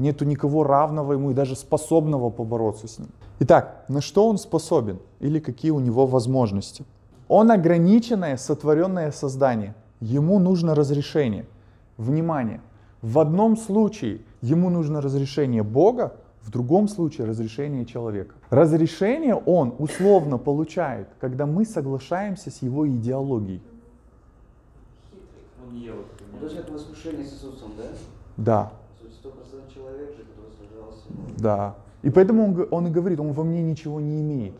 Нету 0.00 0.24
никого 0.24 0.64
равного 0.64 1.12
ему 1.12 1.30
и 1.30 1.34
даже 1.34 1.54
способного 1.54 2.30
побороться 2.30 2.88
с 2.88 2.98
ним. 2.98 3.10
Итак, 3.40 3.84
на 3.88 4.00
что 4.00 4.26
он 4.30 4.38
способен 4.38 4.98
или 5.18 5.40
какие 5.40 5.72
у 5.72 5.78
него 5.78 6.06
возможности? 6.06 6.86
Он 7.28 7.50
ограниченное 7.50 8.38
сотворенное 8.38 9.12
создание. 9.12 9.74
Ему 10.00 10.38
нужно 10.38 10.74
разрешение. 10.74 11.44
Внимание! 11.98 12.62
В 13.02 13.18
одном 13.18 13.58
случае 13.58 14.22
ему 14.40 14.70
нужно 14.70 15.02
разрешение 15.02 15.62
Бога, 15.62 16.14
в 16.40 16.50
другом 16.50 16.88
случае 16.88 17.26
разрешение 17.26 17.84
человека. 17.84 18.34
Разрешение 18.48 19.34
он 19.34 19.74
условно 19.78 20.38
получает, 20.38 21.08
когда 21.20 21.44
мы 21.44 21.66
соглашаемся 21.66 22.50
с 22.50 22.62
его 22.62 22.88
идеологией. 22.88 23.60
Он 25.62 25.74
не 25.74 25.80
ел. 25.80 25.96
То 26.40 26.46
есть 26.46 26.56
это 26.56 26.72
воскрешение 26.72 27.26
с 27.26 27.34
Иисусом, 27.34 27.72
да? 27.76 27.84
Да. 28.38 28.72
Стопроцентный 29.20 29.70
человек 29.74 30.16
же, 30.16 30.24
который 30.24 30.52
сражался. 30.56 30.99
Да. 31.38 31.74
И 32.02 32.10
поэтому 32.10 32.44
он, 32.44 32.66
он 32.70 32.86
и 32.86 32.90
говорит, 32.90 33.20
он 33.20 33.32
во 33.32 33.44
мне 33.44 33.62
ничего 33.62 34.00
не 34.00 34.20
имеет. 34.20 34.54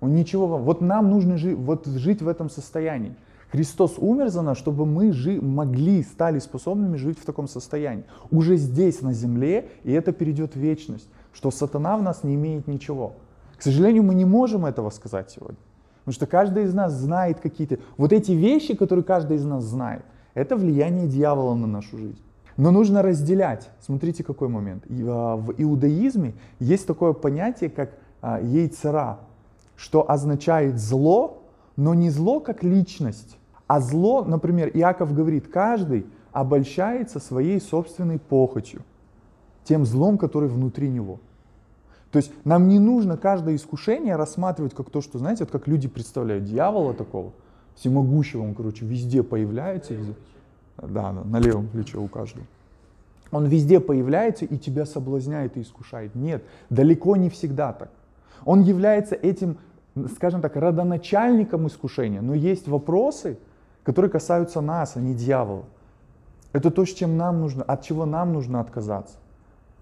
Он 0.00 0.14
ничего. 0.14 0.46
Вот 0.58 0.80
нам 0.80 1.10
нужно 1.10 1.36
жить, 1.36 1.56
вот 1.56 1.86
жить 1.86 2.22
в 2.22 2.28
этом 2.28 2.50
состоянии. 2.50 3.14
Христос 3.50 3.94
умер 3.98 4.28
за 4.28 4.42
нас, 4.42 4.58
чтобы 4.58 4.86
мы 4.86 5.12
жи, 5.12 5.40
могли, 5.40 6.02
стали 6.02 6.40
способными 6.40 6.96
жить 6.96 7.18
в 7.18 7.24
таком 7.24 7.48
состоянии. 7.48 8.04
Уже 8.30 8.56
здесь, 8.56 9.02
на 9.02 9.12
земле, 9.12 9.68
и 9.84 9.92
это 9.92 10.12
перейдет 10.12 10.54
в 10.54 10.58
вечность 10.58 11.08
что 11.36 11.50
сатана 11.50 11.98
в 11.98 12.02
нас 12.02 12.24
не 12.24 12.34
имеет 12.34 12.66
ничего. 12.66 13.12
К 13.58 13.62
сожалению, 13.62 14.02
мы 14.02 14.14
не 14.14 14.24
можем 14.24 14.64
этого 14.64 14.88
сказать 14.88 15.30
сегодня. 15.30 15.58
Потому 15.98 16.14
что 16.14 16.26
каждый 16.26 16.64
из 16.64 16.72
нас 16.72 16.92
знает 16.94 17.40
какие-то... 17.40 17.78
Вот 17.98 18.12
эти 18.12 18.32
вещи, 18.32 18.74
которые 18.74 19.04
каждый 19.04 19.36
из 19.36 19.44
нас 19.44 19.64
знает, 19.64 20.02
это 20.34 20.56
влияние 20.56 21.06
дьявола 21.06 21.54
на 21.54 21.66
нашу 21.66 21.98
жизнь. 21.98 22.22
Но 22.56 22.70
нужно 22.70 23.02
разделять. 23.02 23.68
Смотрите, 23.80 24.24
какой 24.24 24.48
момент. 24.48 24.84
А, 24.88 25.36
в 25.36 25.54
иудаизме 25.56 26.34
есть 26.58 26.86
такое 26.86 27.12
понятие, 27.12 27.70
как 27.70 27.90
а, 28.22 28.40
яйцера, 28.40 29.18
что 29.76 30.10
означает 30.10 30.78
зло, 30.78 31.42
но 31.76 31.94
не 31.94 32.10
зло 32.10 32.40
как 32.40 32.62
личность, 32.62 33.36
а 33.66 33.80
зло, 33.80 34.24
например, 34.24 34.70
Иаков 34.72 35.14
говорит, 35.14 35.48
каждый 35.48 36.06
обольщается 36.32 37.20
своей 37.20 37.60
собственной 37.60 38.18
похотью, 38.18 38.82
тем 39.64 39.84
злом, 39.84 40.16
который 40.16 40.48
внутри 40.48 40.88
него. 40.88 41.18
То 42.12 42.18
есть 42.18 42.32
нам 42.44 42.68
не 42.68 42.78
нужно 42.78 43.16
каждое 43.16 43.56
искушение 43.56 44.16
рассматривать 44.16 44.74
как 44.74 44.90
то, 44.90 45.00
что, 45.00 45.18
знаете, 45.18 45.44
вот 45.44 45.50
как 45.50 45.66
люди 45.66 45.88
представляют 45.88 46.44
дьявола 46.44 46.94
такого, 46.94 47.32
всемогущего, 47.74 48.42
он, 48.42 48.54
короче, 48.54 48.86
везде 48.86 49.22
появляется. 49.22 49.94
Везде. 49.94 50.14
Да, 50.78 51.12
на 51.12 51.38
левом 51.38 51.68
плече 51.68 51.98
у 51.98 52.08
каждого. 52.08 52.46
Он 53.30 53.46
везде 53.46 53.80
появляется 53.80 54.44
и 54.44 54.56
тебя 54.56 54.86
соблазняет 54.86 55.56
и 55.56 55.62
искушает. 55.62 56.14
Нет, 56.14 56.44
далеко 56.70 57.16
не 57.16 57.28
всегда 57.28 57.72
так. 57.72 57.90
Он 58.44 58.62
является 58.62 59.14
этим, 59.14 59.58
скажем 60.14 60.40
так, 60.40 60.56
родоначальником 60.56 61.66
искушения, 61.66 62.20
но 62.20 62.34
есть 62.34 62.68
вопросы, 62.68 63.38
которые 63.82 64.10
касаются 64.10 64.60
нас, 64.60 64.96
а 64.96 65.00
не 65.00 65.14
дьявола. 65.14 65.64
Это 66.52 66.70
то, 66.70 66.84
с 66.84 66.92
чем 66.92 67.16
нам 67.16 67.40
нужно, 67.40 67.62
от 67.64 67.82
чего 67.82 68.06
нам 68.06 68.32
нужно 68.32 68.60
отказаться. 68.60 69.16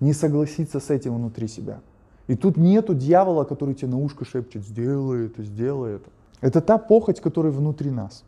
Не 0.00 0.12
согласиться 0.12 0.80
с 0.80 0.90
этим 0.90 1.14
внутри 1.14 1.46
себя. 1.46 1.80
И 2.26 2.37
тут 2.37 2.57
нету 2.57 2.94
дьявола, 2.94 3.44
который 3.44 3.74
тебе 3.74 3.88
на 3.88 3.98
ушко 3.98 4.24
шепчет, 4.24 4.64
сделай 4.64 5.26
это, 5.26 5.42
сделай 5.42 5.96
это. 5.96 6.11
Это 6.40 6.61
та 6.61 6.78
похоть, 6.78 7.20
которая 7.20 7.52
внутри 7.52 7.90
нас. 7.90 8.24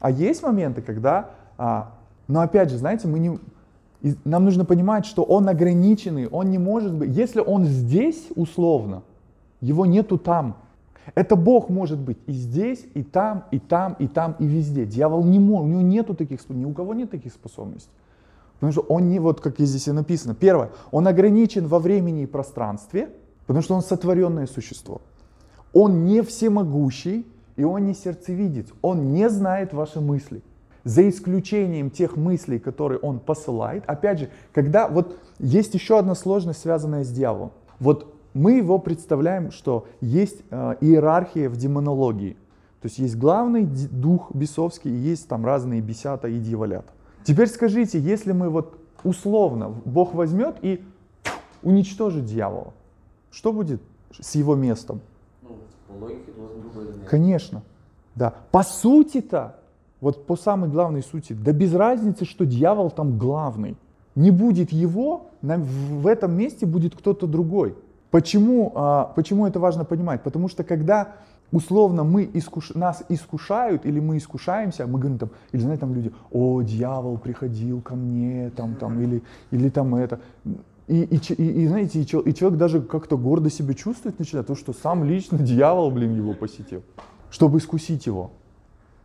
А 0.00 0.10
есть 0.10 0.42
моменты, 0.42 0.80
когда, 0.80 1.30
а, 1.58 1.92
но 2.28 2.40
опять 2.40 2.70
же, 2.70 2.78
знаете, 2.78 3.08
мы 3.08 3.18
не, 3.18 3.38
нам 4.24 4.44
нужно 4.44 4.64
понимать, 4.64 5.06
что 5.06 5.22
он 5.22 5.48
ограниченный, 5.48 6.28
он 6.28 6.50
не 6.50 6.58
может 6.58 6.94
быть, 6.94 7.10
если 7.10 7.40
он 7.40 7.64
здесь 7.64 8.28
условно, 8.34 9.02
его 9.60 9.86
нету 9.86 10.18
там. 10.18 10.56
Это 11.14 11.34
Бог 11.34 11.68
может 11.68 11.98
быть 11.98 12.18
и 12.26 12.32
здесь, 12.32 12.86
и 12.94 13.02
там, 13.02 13.44
и 13.50 13.58
там, 13.58 13.96
и 13.98 14.06
там, 14.06 14.36
и 14.38 14.46
везде. 14.46 14.86
Дьявол 14.86 15.24
не 15.24 15.40
может, 15.40 15.64
у 15.64 15.68
него 15.68 15.82
нету 15.82 16.14
таких, 16.14 16.48
ни 16.48 16.64
у 16.64 16.72
кого 16.72 16.94
нет 16.94 17.10
таких 17.10 17.32
способностей. 17.32 17.90
Потому 18.54 18.72
что 18.72 18.82
он 18.82 19.08
не, 19.08 19.18
вот 19.18 19.40
как 19.40 19.58
здесь 19.58 19.88
и 19.88 19.92
написано, 19.92 20.34
первое, 20.34 20.70
он 20.92 21.08
ограничен 21.08 21.66
во 21.66 21.78
времени 21.78 22.22
и 22.22 22.26
пространстве– 22.26 23.10
Потому 23.46 23.62
что 23.62 23.74
он 23.74 23.82
сотворенное 23.82 24.46
существо. 24.46 25.00
Он 25.72 26.04
не 26.04 26.22
всемогущий, 26.22 27.26
и 27.56 27.64
он 27.64 27.86
не 27.86 27.94
сердцевидец. 27.94 28.68
Он 28.82 29.12
не 29.12 29.28
знает 29.28 29.72
ваши 29.72 30.00
мысли. 30.00 30.42
За 30.84 31.08
исключением 31.08 31.90
тех 31.90 32.16
мыслей, 32.16 32.58
которые 32.58 32.98
он 32.98 33.20
посылает. 33.20 33.84
Опять 33.86 34.18
же, 34.20 34.30
когда 34.52 34.88
вот 34.88 35.16
есть 35.38 35.74
еще 35.74 35.98
одна 35.98 36.14
сложность, 36.14 36.60
связанная 36.60 37.04
с 37.04 37.10
дьяволом. 37.10 37.52
Вот 37.78 38.14
мы 38.34 38.52
его 38.52 38.78
представляем, 38.78 39.50
что 39.50 39.86
есть 40.00 40.42
э, 40.50 40.76
иерархия 40.80 41.48
в 41.48 41.56
демонологии. 41.56 42.36
То 42.80 42.86
есть 42.86 42.98
есть 42.98 43.16
главный 43.16 43.64
дух 43.64 44.34
бесовский, 44.34 44.90
и 44.90 44.96
есть 44.96 45.28
там 45.28 45.46
разные 45.46 45.80
бесята 45.80 46.28
и 46.28 46.38
дьяволята. 46.38 46.92
Теперь 47.24 47.48
скажите, 47.48 48.00
если 48.00 48.32
мы 48.32 48.48
вот 48.48 48.76
условно, 49.04 49.74
Бог 49.84 50.14
возьмет 50.14 50.56
и 50.62 50.84
уничтожит 51.62 52.24
дьявола, 52.24 52.72
что 53.30 53.52
будет 53.52 53.80
с 54.18 54.34
его 54.34 54.56
местом? 54.56 55.00
Ну, 55.42 55.58
по 55.86 55.92
логике 55.92 56.32
должен 56.36 56.60
другой 56.60 56.92
Конечно, 57.08 57.62
да. 58.14 58.34
По 58.50 58.62
сути-то, 58.62 59.56
вот 60.02 60.26
по 60.26 60.36
самой 60.36 60.68
главной 60.68 61.02
сути, 61.02 61.32
да 61.32 61.52
без 61.52 61.72
разницы, 61.72 62.24
что 62.24 62.44
дьявол 62.44 62.90
там 62.90 63.16
главный. 63.18 63.76
Не 64.16 64.32
будет 64.32 64.72
его, 64.72 65.30
в 65.40 66.06
этом 66.08 66.36
месте 66.36 66.66
будет 66.66 66.94
кто-то 66.94 67.26
другой. 67.26 67.76
Почему, 68.10 68.72
а, 68.74 69.12
почему 69.14 69.46
это 69.46 69.60
важно 69.60 69.84
понимать? 69.84 70.22
Потому 70.22 70.48
что 70.48 70.64
когда 70.64 71.14
условно 71.52 72.02
мы 72.02 72.28
искуш... 72.34 72.74
нас 72.74 73.04
искушают 73.08 73.86
или 73.86 74.00
мы 74.00 74.16
искушаемся, 74.16 74.88
мы 74.88 74.98
говорим 74.98 75.18
там, 75.18 75.30
или 75.52 75.60
знаете, 75.60 75.80
там 75.80 75.94
люди, 75.94 76.12
о, 76.32 76.62
дьявол 76.62 77.16
приходил 77.16 77.80
ко 77.80 77.94
мне, 77.94 78.50
там, 78.56 78.74
там, 78.74 79.00
или, 79.00 79.22
или 79.52 79.68
там 79.68 79.94
это. 79.94 80.18
И, 80.88 81.02
и, 81.02 81.16
и, 81.16 81.62
и 81.62 81.68
знаете, 81.68 82.00
и, 82.00 82.02
и 82.02 82.34
человек 82.34 82.58
даже 82.58 82.82
как-то 82.82 83.16
гордо 83.16 83.50
себя 83.50 83.72
чувствовать 83.72 84.18
начинает, 84.18 84.48
то, 84.48 84.56
что 84.56 84.72
сам 84.72 85.04
лично 85.04 85.38
дьявол, 85.38 85.92
блин, 85.92 86.16
его 86.16 86.34
посетил, 86.34 86.82
чтобы 87.30 87.58
искусить 87.58 88.04
его. 88.06 88.32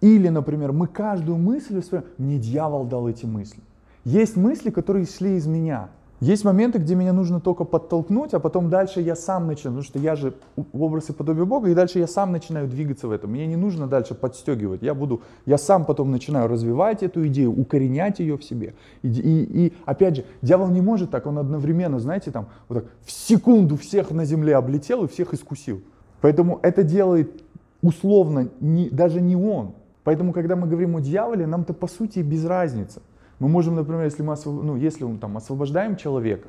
Или, 0.01 0.29
например, 0.29 0.71
мы 0.71 0.88
каждую 0.88 1.38
мысль, 1.38 1.81
мне 2.17 2.38
дьявол 2.38 2.86
дал 2.86 3.07
эти 3.07 3.25
мысли. 3.25 3.62
Есть 4.05 4.38
мысли, 4.38 4.69
которые 4.69 5.05
шли 5.05 5.36
из 5.36 5.47
меня. 5.47 5.89
Есть 6.19 6.43
моменты, 6.43 6.79
где 6.79 6.95
меня 6.95 7.13
нужно 7.13 7.39
только 7.39 7.63
подтолкнуть, 7.63 8.33
а 8.33 8.39
потом 8.39 8.71
дальше 8.71 9.01
я 9.01 9.15
сам 9.15 9.45
начинаю, 9.45 9.75
потому 9.75 9.83
что 9.83 9.99
я 9.99 10.15
же 10.15 10.33
в 10.55 10.81
образе 10.81 11.13
подобия 11.13 11.45
Бога, 11.45 11.69
и 11.69 11.75
дальше 11.75 11.99
я 11.99 12.07
сам 12.07 12.31
начинаю 12.31 12.67
двигаться 12.67 13.07
в 13.07 13.12
этом. 13.12 13.31
Мне 13.31 13.45
не 13.45 13.55
нужно 13.55 13.86
дальше 13.86 14.15
подстегивать. 14.15 14.81
Я 14.81 14.95
буду, 14.95 15.21
я 15.45 15.60
сам 15.60 15.86
потом 15.86 16.10
начинаю 16.10 16.48
развивать 16.48 17.04
эту 17.04 17.27
идею, 17.27 17.52
укоренять 17.52 18.19
ее 18.19 18.35
в 18.35 18.43
себе. 18.43 18.73
И, 19.04 19.10
и, 19.10 19.67
и 19.67 19.73
опять 19.85 20.15
же, 20.15 20.25
дьявол 20.41 20.69
не 20.69 20.81
может 20.81 21.12
так, 21.12 21.27
он 21.27 21.37
одновременно, 21.37 22.00
знаете, 22.00 22.31
там 22.31 22.48
вот 22.67 22.81
так 22.81 22.91
в 23.06 23.12
секунду 23.12 23.77
всех 23.77 24.10
на 24.10 24.25
земле 24.25 24.56
облетел 24.56 25.04
и 25.04 25.08
всех 25.08 25.35
искусил. 25.35 25.83
Поэтому 26.21 26.60
это 26.63 26.81
делает 26.81 27.43
условно 27.83 28.50
не, 28.60 28.89
даже 28.89 29.21
не 29.21 29.35
он. 29.35 29.73
Поэтому, 30.08 30.31
когда 30.31 30.55
мы 30.55 30.67
говорим 30.67 30.95
о 30.95 31.01
дьяволе, 31.01 31.45
нам-то 31.45 31.73
по 31.73 31.85
сути 31.85 32.19
без 32.19 32.45
разницы. 32.45 33.01
Мы 33.39 33.49
можем, 33.49 33.75
например, 33.75 34.05
если 34.05 34.23
мы 34.23 34.37
ну, 34.45 34.77
если 34.77 35.03
мы 35.03 35.17
там 35.17 35.35
освобождаем 35.35 35.97
человека, 35.97 36.47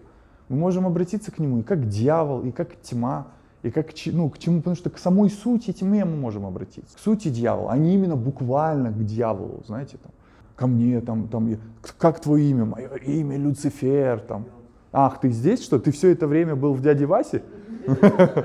мы 0.49 0.57
можем 0.57 0.87
обратиться 0.87 1.33
к 1.33 1.41
нему 1.41 1.59
и 1.59 1.63
как 1.65 1.89
дьявол, 1.89 2.45
и 2.45 2.53
как 2.53 2.81
тьма, 2.81 3.27
и 3.65 3.73
как 3.73 3.89
ну, 4.13 4.31
к 4.31 4.39
чему, 4.39 4.59
потому 4.59 4.77
что 4.77 4.91
к 4.91 4.99
самой 4.99 5.29
сути 5.29 5.73
тьмы 5.73 6.05
мы 6.05 6.15
можем 6.15 6.47
обратиться, 6.47 6.97
к 6.97 7.01
сути 7.01 7.31
дьявола, 7.31 7.73
а 7.73 7.77
не 7.77 7.95
именно 7.95 8.15
буквально 8.15 8.93
к 8.93 9.05
дьяволу, 9.05 9.65
знаете 9.67 9.99
там. 10.01 10.13
ко 10.55 10.69
мне, 10.69 11.01
там, 11.01 11.27
там, 11.27 11.57
как 11.99 12.21
твое 12.21 12.49
имя? 12.51 12.65
Мое 12.65 12.91
имя 13.07 13.39
Люцифер, 13.39 14.21
там. 14.21 14.45
Ах, 14.93 15.21
ты 15.21 15.31
здесь 15.31 15.65
что? 15.65 15.81
Ты 15.81 15.91
все 15.91 16.13
это 16.13 16.29
время 16.29 16.55
был 16.55 16.75
в 16.75 16.81
дяде 16.81 17.07
Васе? 17.07 17.43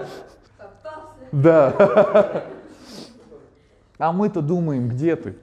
Да. 1.31 2.45
А 3.97 4.11
мы-то 4.11 4.41
думаем, 4.41 4.89
где 4.89 5.15
ты? 5.15 5.35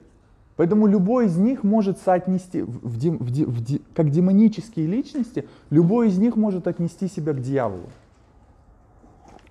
Поэтому 0.57 0.85
любой 0.85 1.25
из 1.25 1.37
них 1.37 1.63
может 1.63 1.97
соотнести, 1.97 2.61
в, 2.61 2.69
в, 2.83 2.97
в, 2.97 3.29
в, 3.29 3.79
как 3.95 4.09
демонические 4.11 4.85
личности, 4.85 5.47
любой 5.69 6.09
из 6.09 6.17
них 6.17 6.35
может 6.35 6.67
отнести 6.67 7.07
себя 7.07 7.33
к 7.33 7.41
дьяволу. 7.41 7.89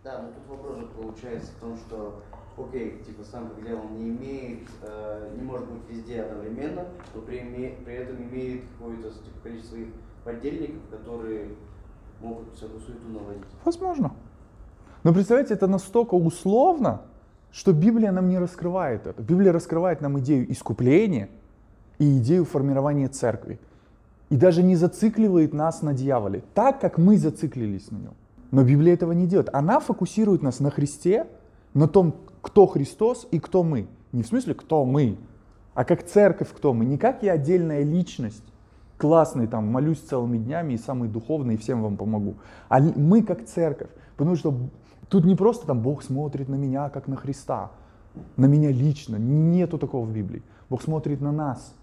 Да, 0.05 0.22
но 0.22 0.28
тут 0.28 0.59
вопрос 0.59 0.78
же 0.78 0.86
получается 0.86 1.51
в 1.53 1.61
том, 1.61 1.76
что, 1.76 2.22
окей, 2.57 3.03
типа 3.05 3.24
сам 3.24 3.48
как 3.48 3.64
дьявол 3.64 3.88
не 3.90 4.09
имеет, 4.09 4.68
э, 4.82 5.30
не 5.36 5.42
может 5.42 5.66
быть 5.68 5.82
везде 5.88 6.22
одновременно, 6.22 6.84
но 7.14 7.20
при, 7.22 7.40
при 7.84 7.94
этом 7.94 8.16
имеет 8.22 8.62
какое-то 8.78 9.09
типа, 9.11 9.40
количество 9.42 9.74
своих 9.74 9.88
подельников, 10.24 10.82
которые 10.90 11.48
могут 12.20 12.55
всякую 12.55 12.80
суету 12.80 13.09
наводить. 13.09 13.42
Возможно. 13.64 14.12
Но 15.03 15.12
представляете, 15.12 15.55
это 15.55 15.66
настолько 15.66 16.14
условно, 16.14 17.03
что 17.53 17.72
Библия 17.72 18.12
нам 18.12 18.28
не 18.28 18.38
раскрывает 18.38 19.07
это. 19.07 19.22
Библия 19.22 19.53
раскрывает 19.53 20.01
нам 20.01 20.18
идею 20.20 20.51
искупления 20.51 21.28
и 21.98 22.18
идею 22.18 22.44
формирования 22.44 23.09
церкви. 23.09 23.59
И 24.28 24.36
даже 24.36 24.62
не 24.62 24.76
зацикливает 24.76 25.53
нас 25.53 25.82
на 25.82 25.92
дьяволе, 25.92 26.42
так 26.55 26.80
как 26.80 26.98
мы 26.98 27.18
зациклились 27.18 27.90
на 27.90 27.96
нем. 27.96 28.14
Но 28.53 28.64
Библия 28.64 28.94
этого 28.94 29.12
не 29.12 29.26
делает. 29.26 29.51
Она 29.53 29.80
фокусирует 29.80 30.42
нас 30.42 30.61
на 30.61 30.70
Христе, 30.70 31.26
на 31.74 31.88
том, 31.88 32.14
кто 32.42 32.66
Христос 32.66 33.26
и 33.30 33.38
кто 33.38 33.62
мы. 33.62 33.88
Не 34.12 34.22
в 34.22 34.26
смысле, 34.26 34.55
кто 34.55 34.84
мы, 34.84 35.16
а 35.74 35.84
как 35.84 36.05
церковь, 36.05 36.48
кто 36.55 36.72
мы. 36.72 36.84
Не 36.84 36.98
как 36.98 37.22
я 37.22 37.32
отдельная 37.32 37.82
личность, 37.82 38.44
классный, 39.01 39.46
там, 39.46 39.66
молюсь 39.66 40.01
целыми 40.01 40.38
днями 40.38 40.74
и 40.74 40.78
самый 40.78 41.09
духовный, 41.09 41.55
и 41.55 41.57
всем 41.57 41.82
вам 41.82 41.96
помогу. 41.96 42.34
А 42.68 42.80
мы 42.80 43.22
как 43.22 43.46
церковь. 43.46 43.90
Потому 44.16 44.36
что 44.36 44.55
Тут 45.11 45.24
не 45.24 45.34
просто 45.34 45.66
там 45.66 45.80
Бог 45.80 46.05
смотрит 46.05 46.48
на 46.48 46.55
меня, 46.55 46.88
как 46.88 47.09
на 47.09 47.16
Христа, 47.16 47.72
на 48.36 48.46
меня 48.46 48.70
лично. 48.70 49.16
Нету 49.16 49.76
такого 49.76 50.07
в 50.07 50.12
Библии. 50.12 50.42
Бог 50.70 50.82
смотрит 50.82 51.20
на 51.20 51.32
нас. 51.32 51.74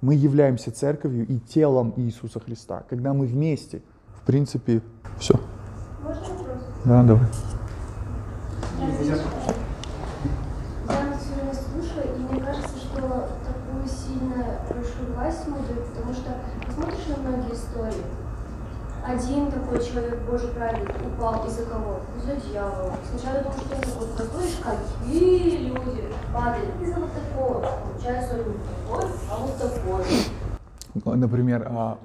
Мы 0.00 0.16
являемся 0.16 0.72
церковью 0.72 1.24
и 1.24 1.38
телом 1.38 1.94
Иисуса 1.96 2.40
Христа. 2.40 2.82
Когда 2.90 3.14
мы 3.14 3.26
вместе, 3.26 3.80
в 4.20 4.26
принципе, 4.26 4.82
все. 5.18 5.34
Можно 6.02 6.20
вопрос? 6.20 6.58
Да, 6.84 7.04
давай. 7.04 7.26
Я 8.80 8.88
все 11.16 11.34
время 11.34 11.54
слушаю, 11.54 12.16
и 12.16 12.32
мне 12.32 12.40
кажется, 12.40 12.76
что 12.76 13.00
такую 13.00 13.86
сильно 13.86 14.58
большую 14.68 15.14
власть 15.14 15.46
мы 15.46 15.58
потому 15.94 16.12
что 16.12 16.30
посмотришь 16.66 17.06
на 17.06 17.16
многие 17.28 17.54
истории, 17.74 18.04
один 19.06 19.50
такой 19.50 19.84
человек, 19.84 20.20
Божий 20.30 20.48
праведник, 20.48 20.94
упал 21.06 21.46
из-за 21.46 21.66
кого? 21.66 22.00
Из-за 22.18 22.36
дьявола. 22.36 22.94
Сначала 23.10 23.42
думал, 23.42 23.58
что 23.58 23.74
это 23.74 23.88
вот 23.98 24.10
простой 24.16 24.44
какие 24.62 25.68
люди 25.68 26.04
падали 26.32 26.68
из-за 26.82 27.00
вот 27.00 27.10
такого. 27.12 27.66
Получается, 27.92 28.34
он 28.34 28.52
не 28.52 28.54
такой, 28.54 29.10
а 29.30 29.36
вот 29.36 29.56
такой. 29.58 31.16
Например, 31.18 31.68
а, 31.70 31.98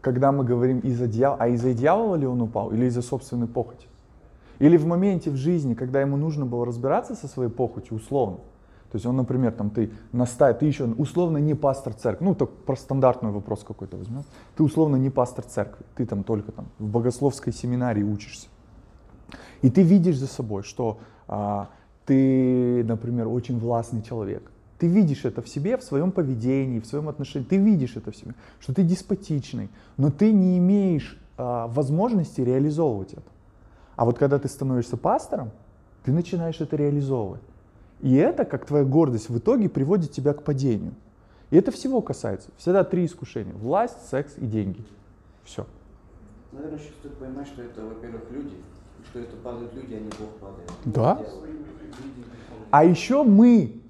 когда 0.00 0.32
мы 0.32 0.44
говорим 0.44 0.80
из-за 0.80 1.06
дьявола, 1.06 1.36
а 1.40 1.48
из-за 1.48 1.74
дьявола 1.74 2.16
ли 2.16 2.26
он 2.26 2.42
упал 2.42 2.72
или 2.72 2.86
из-за 2.86 3.02
собственной 3.02 3.46
похоти? 3.46 3.86
Или 4.58 4.76
в 4.76 4.86
моменте 4.86 5.30
в 5.30 5.36
жизни, 5.36 5.74
когда 5.74 6.00
ему 6.00 6.16
нужно 6.16 6.44
было 6.44 6.66
разбираться 6.66 7.14
со 7.14 7.28
своей 7.28 7.50
похотью, 7.50 7.96
условно, 7.96 8.38
то 8.92 8.96
есть 8.96 9.06
он, 9.06 9.16
например, 9.16 9.52
там 9.52 9.70
ты 9.70 9.90
настаиваешь, 10.12 10.58
ты 10.60 10.66
еще 10.66 10.84
условно 10.84 11.38
не 11.38 11.54
пастор 11.54 11.94
церкви, 11.94 12.26
ну 12.26 12.34
так 12.34 12.50
про 12.50 12.76
стандартный 12.76 13.30
вопрос 13.30 13.64
какой-то 13.66 13.96
возьмем, 13.96 14.24
ты 14.54 14.62
условно 14.62 14.96
не 14.96 15.08
пастор 15.08 15.46
церкви, 15.46 15.86
ты 15.94 16.04
там 16.04 16.24
только 16.24 16.52
там 16.52 16.66
в 16.78 16.88
богословской 16.88 17.54
семинарии 17.54 18.02
учишься. 18.02 18.48
И 19.62 19.70
ты 19.70 19.80
видишь 19.80 20.18
за 20.18 20.26
собой, 20.26 20.62
что 20.62 20.98
а, 21.26 21.70
ты, 22.04 22.84
например, 22.84 23.28
очень 23.28 23.58
властный 23.58 24.02
человек. 24.02 24.52
Ты 24.78 24.88
видишь 24.88 25.24
это 25.24 25.40
в 25.40 25.48
себе, 25.48 25.78
в 25.78 25.82
своем 25.82 26.12
поведении, 26.12 26.78
в 26.78 26.84
своем 26.84 27.08
отношении. 27.08 27.46
Ты 27.46 27.56
видишь 27.56 27.96
это 27.96 28.10
в 28.10 28.16
себе, 28.16 28.34
что 28.60 28.74
ты 28.74 28.82
деспотичный, 28.82 29.70
но 29.96 30.10
ты 30.10 30.32
не 30.32 30.58
имеешь 30.58 31.18
а, 31.38 31.66
возможности 31.68 32.42
реализовывать 32.42 33.14
это. 33.14 33.30
А 33.96 34.04
вот 34.04 34.18
когда 34.18 34.38
ты 34.38 34.48
становишься 34.48 34.98
пастором, 34.98 35.50
ты 36.04 36.12
начинаешь 36.12 36.60
это 36.60 36.76
реализовывать. 36.76 37.40
И 38.02 38.14
это, 38.16 38.44
как 38.44 38.66
твоя 38.66 38.84
гордость, 38.84 39.30
в 39.30 39.38
итоге 39.38 39.68
приводит 39.68 40.10
тебя 40.10 40.34
к 40.34 40.42
падению. 40.42 40.94
И 41.50 41.56
это 41.56 41.70
всего 41.70 42.02
касается. 42.02 42.50
Всегда 42.58 42.82
три 42.82 43.06
искушения. 43.06 43.54
Власть, 43.54 44.08
секс 44.10 44.34
и 44.38 44.46
деньги. 44.46 44.84
Все. 45.44 45.66
Наверное, 46.50 46.78
еще 46.78 46.90
стоит 46.98 47.14
понимать, 47.14 47.46
что 47.46 47.62
это, 47.62 47.82
во-первых, 47.82 48.22
люди, 48.30 48.56
что 49.08 49.20
это 49.20 49.36
падают 49.36 49.72
люди, 49.74 49.94
а 49.94 50.00
не 50.00 50.10
Бог 50.18 50.30
падает. 50.40 50.70
Да. 50.84 51.20
А 52.70 52.84
еще 52.84 53.22
мы, 53.22 53.80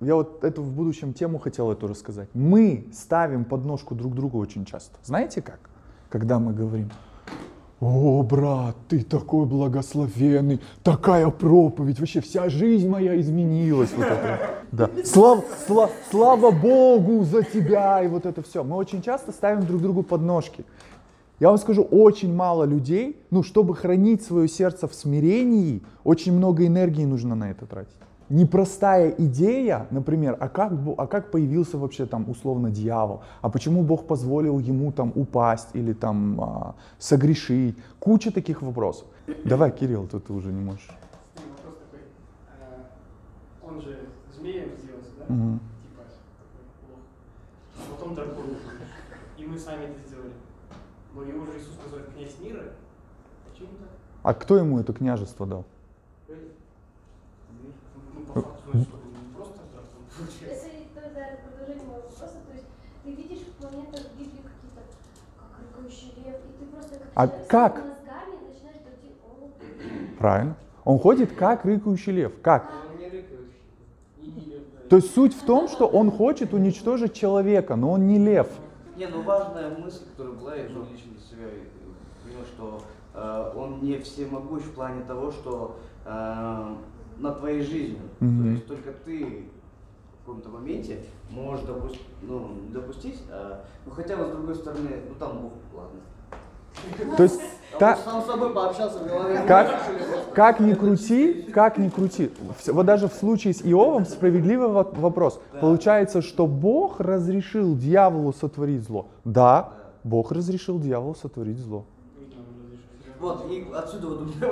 я 0.00 0.16
вот 0.16 0.44
эту 0.44 0.62
в 0.62 0.72
будущем 0.72 1.14
тему 1.14 1.38
хотел 1.38 1.70
это 1.72 1.88
рассказать, 1.88 2.28
мы 2.34 2.86
ставим 2.92 3.44
подножку 3.44 3.94
друг 3.94 4.14
другу 4.14 4.38
очень 4.38 4.64
часто. 4.64 4.98
Знаете 5.02 5.40
как? 5.42 5.60
Когда 6.10 6.38
мы 6.38 6.52
говорим, 6.52 6.90
о, 7.78 8.22
брат, 8.22 8.74
ты 8.88 9.04
такой 9.04 9.44
благословенный, 9.44 10.60
такая 10.82 11.28
проповедь, 11.28 12.00
вообще 12.00 12.20
вся 12.22 12.48
жизнь 12.48 12.88
моя 12.88 13.20
изменилась. 13.20 13.90
Вот 13.94 14.06
это. 14.06 14.40
Да. 14.72 14.90
Слава, 15.04 15.44
слава, 15.66 15.90
слава 16.10 16.50
Богу 16.50 17.22
за 17.24 17.42
тебя 17.42 18.02
и 18.02 18.08
вот 18.08 18.24
это 18.24 18.42
все. 18.42 18.64
Мы 18.64 18.76
очень 18.76 19.02
часто 19.02 19.30
ставим 19.32 19.66
друг 19.66 19.82
другу 19.82 20.02
подножки. 20.02 20.64
Я 21.38 21.48
вам 21.48 21.58
скажу, 21.58 21.82
очень 21.82 22.34
мало 22.34 22.64
людей, 22.64 23.20
ну, 23.30 23.42
чтобы 23.42 23.76
хранить 23.76 24.22
свое 24.24 24.48
сердце 24.48 24.88
в 24.88 24.94
смирении, 24.94 25.82
очень 26.02 26.32
много 26.32 26.66
энергии 26.66 27.04
нужно 27.04 27.34
на 27.34 27.50
это 27.50 27.66
тратить 27.66 27.92
непростая 28.28 29.10
идея, 29.18 29.86
например, 29.90 30.36
а 30.40 30.48
как, 30.48 30.72
а 30.96 31.06
как 31.06 31.30
появился 31.30 31.78
вообще 31.78 32.06
там 32.06 32.28
условно 32.28 32.70
дьявол, 32.70 33.22
а 33.40 33.48
почему 33.48 33.82
Бог 33.82 34.06
позволил 34.06 34.58
ему 34.58 34.92
там 34.92 35.12
упасть 35.14 35.68
или 35.74 35.92
там 35.92 36.40
а, 36.40 36.74
согрешить, 36.98 37.76
куча 37.98 38.30
таких 38.30 38.62
вопросов. 38.62 39.06
Давай, 39.44 39.70
Кирилл, 39.70 40.06
тут 40.06 40.26
ты 40.26 40.32
уже 40.32 40.52
не 40.52 40.60
можешь. 40.60 40.88
Вопрос 41.34 41.74
такой, 41.78 42.00
э, 42.60 42.82
он 43.62 43.80
же 43.80 44.08
змеем 44.36 44.70
сделался, 44.76 45.10
да? 45.18 45.34
Угу. 45.34 45.58
Типа, 45.82 46.02
плохо. 46.86 47.02
А 47.76 47.94
потом 47.94 48.14
дракон. 48.14 48.44
И 49.38 49.44
мы 49.44 49.58
сами 49.58 49.84
это 49.84 50.08
сделали. 50.08 50.32
Но 51.14 51.22
его 51.22 51.44
же 51.46 51.52
Иисус 51.58 51.74
называет 51.84 52.10
князь 52.14 52.36
мира. 52.40 52.62
Почему 53.50 53.70
так? 53.78 53.88
А 54.22 54.34
кто 54.34 54.56
ему 54.56 54.78
это 54.78 54.92
княжество 54.92 55.46
дал? 55.46 55.64
Если 58.72 58.88
тогда 60.94 61.20
продолжение 61.44 61.84
моего 61.86 62.02
вопроса, 62.02 62.38
то 62.46 62.52
есть 62.54 62.66
ты 63.04 63.10
видишь 63.10 63.42
в 63.58 63.62
моментах 63.62 64.00
в 64.00 64.12
Библии 64.18 64.42
какие-то, 64.42 64.80
как 65.38 65.50
рыкающий 65.60 66.14
лев, 66.24 66.36
и 66.36 66.38
ты 66.58 66.64
просто 66.70 66.94
как 66.98 67.08
а 67.14 67.28
как? 67.28 67.74
мозгами 67.76 68.36
начинаешь 68.48 68.82
дойти, 68.84 69.14
Правильно. 70.18 70.54
Он 70.84 70.98
ходит 70.98 71.32
как 71.32 71.64
рыкающий 71.64 72.12
лев. 72.12 72.32
Как? 72.42 72.64
Рыкающий. 72.64 72.86
То 74.88 74.96
есть 74.96 75.14
суть 75.14 75.34
в 75.34 75.44
том, 75.44 75.68
что 75.68 75.86
он 75.86 76.10
хочет 76.10 76.54
уничтожить 76.54 77.12
человека, 77.12 77.76
но 77.76 77.92
он 77.92 78.06
не 78.06 78.18
лев. 78.18 78.48
Не, 78.96 79.06
ну 79.06 79.20
важная 79.22 79.76
мысль, 79.76 80.04
которая 80.10 80.34
была, 80.34 80.54
я 80.54 80.62
лично 80.62 81.12
для 81.12 81.20
себя 81.20 81.48
понял, 82.22 82.44
что 82.54 82.80
э, 83.14 83.52
он 83.56 83.80
не 83.82 83.98
всемогущ 83.98 84.62
в 84.62 84.74
плане 84.74 85.02
того, 85.02 85.32
что 85.32 85.76
э, 86.04 86.74
над 87.18 87.38
твоей 87.38 87.62
жизнью. 87.62 88.00
Mm-hmm. 88.20 88.42
То 88.42 88.48
есть 88.50 88.66
только 88.66 88.92
ты 89.04 89.44
в 90.12 90.26
каком-то 90.26 90.48
моменте 90.48 90.98
можешь 91.30 91.64
допустить, 91.64 92.02
ну, 92.22 92.50
допустить 92.72 93.22
а, 93.30 93.64
ну 93.84 93.92
хотя 93.92 94.16
бы 94.16 94.26
с 94.26 94.30
другой 94.30 94.54
стороны, 94.54 94.90
ну 95.08 95.14
там 95.14 95.38
Бог, 95.38 95.52
ладно. 95.74 96.00
То 97.16 97.22
есть 97.22 97.40
а 97.74 97.78
та... 97.78 97.96
сам 97.96 98.22
с 98.22 98.26
собой 98.26 98.52
пообщался 98.52 98.98
в 98.98 99.06
голове. 99.06 99.42
Как, 99.46 99.82
как 100.34 100.60
ни 100.60 100.74
крути, 100.74 101.42
как 101.42 101.78
ни 101.78 101.88
крути. 101.88 102.30
Вот 102.66 102.86
даже 102.86 103.08
в 103.08 103.14
случае 103.14 103.54
с 103.54 103.62
Иовом 103.62 104.04
справедливый 104.04 104.68
вопрос. 104.68 105.40
Да. 105.52 105.60
Получается, 105.60 106.22
что 106.22 106.46
Бог 106.46 107.00
разрешил 107.00 107.76
дьяволу 107.76 108.32
сотворить 108.32 108.82
зло. 108.82 109.08
Да, 109.24 109.32
да, 109.32 109.72
Бог 110.04 110.32
разрешил 110.32 110.78
дьяволу 110.78 111.14
сотворить 111.14 111.58
зло. 111.58 111.84
Вот, 113.18 113.50
и 113.50 113.66
отсюда 113.74 114.08
вот 114.08 114.20
у 114.20 114.24
меня 114.24 114.48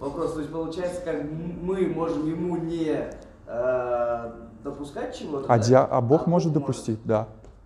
вопрос. 0.00 0.34
То 0.34 0.40
есть 0.40 0.52
получается, 0.52 1.00
как 1.02 1.22
мы 1.62 1.86
можем 1.86 2.26
ему 2.26 2.56
не 2.56 3.10
э, 3.46 4.32
допускать 4.62 5.18
чего-то. 5.18 5.52
А, 5.52 5.58
да? 5.58 5.84
а 5.84 6.00
Бог 6.00 6.26
а 6.26 6.30
может 6.30 6.52
Бог 6.52 6.62
допустить, 6.62 7.04
может. 7.04 7.06
да. 7.06 7.28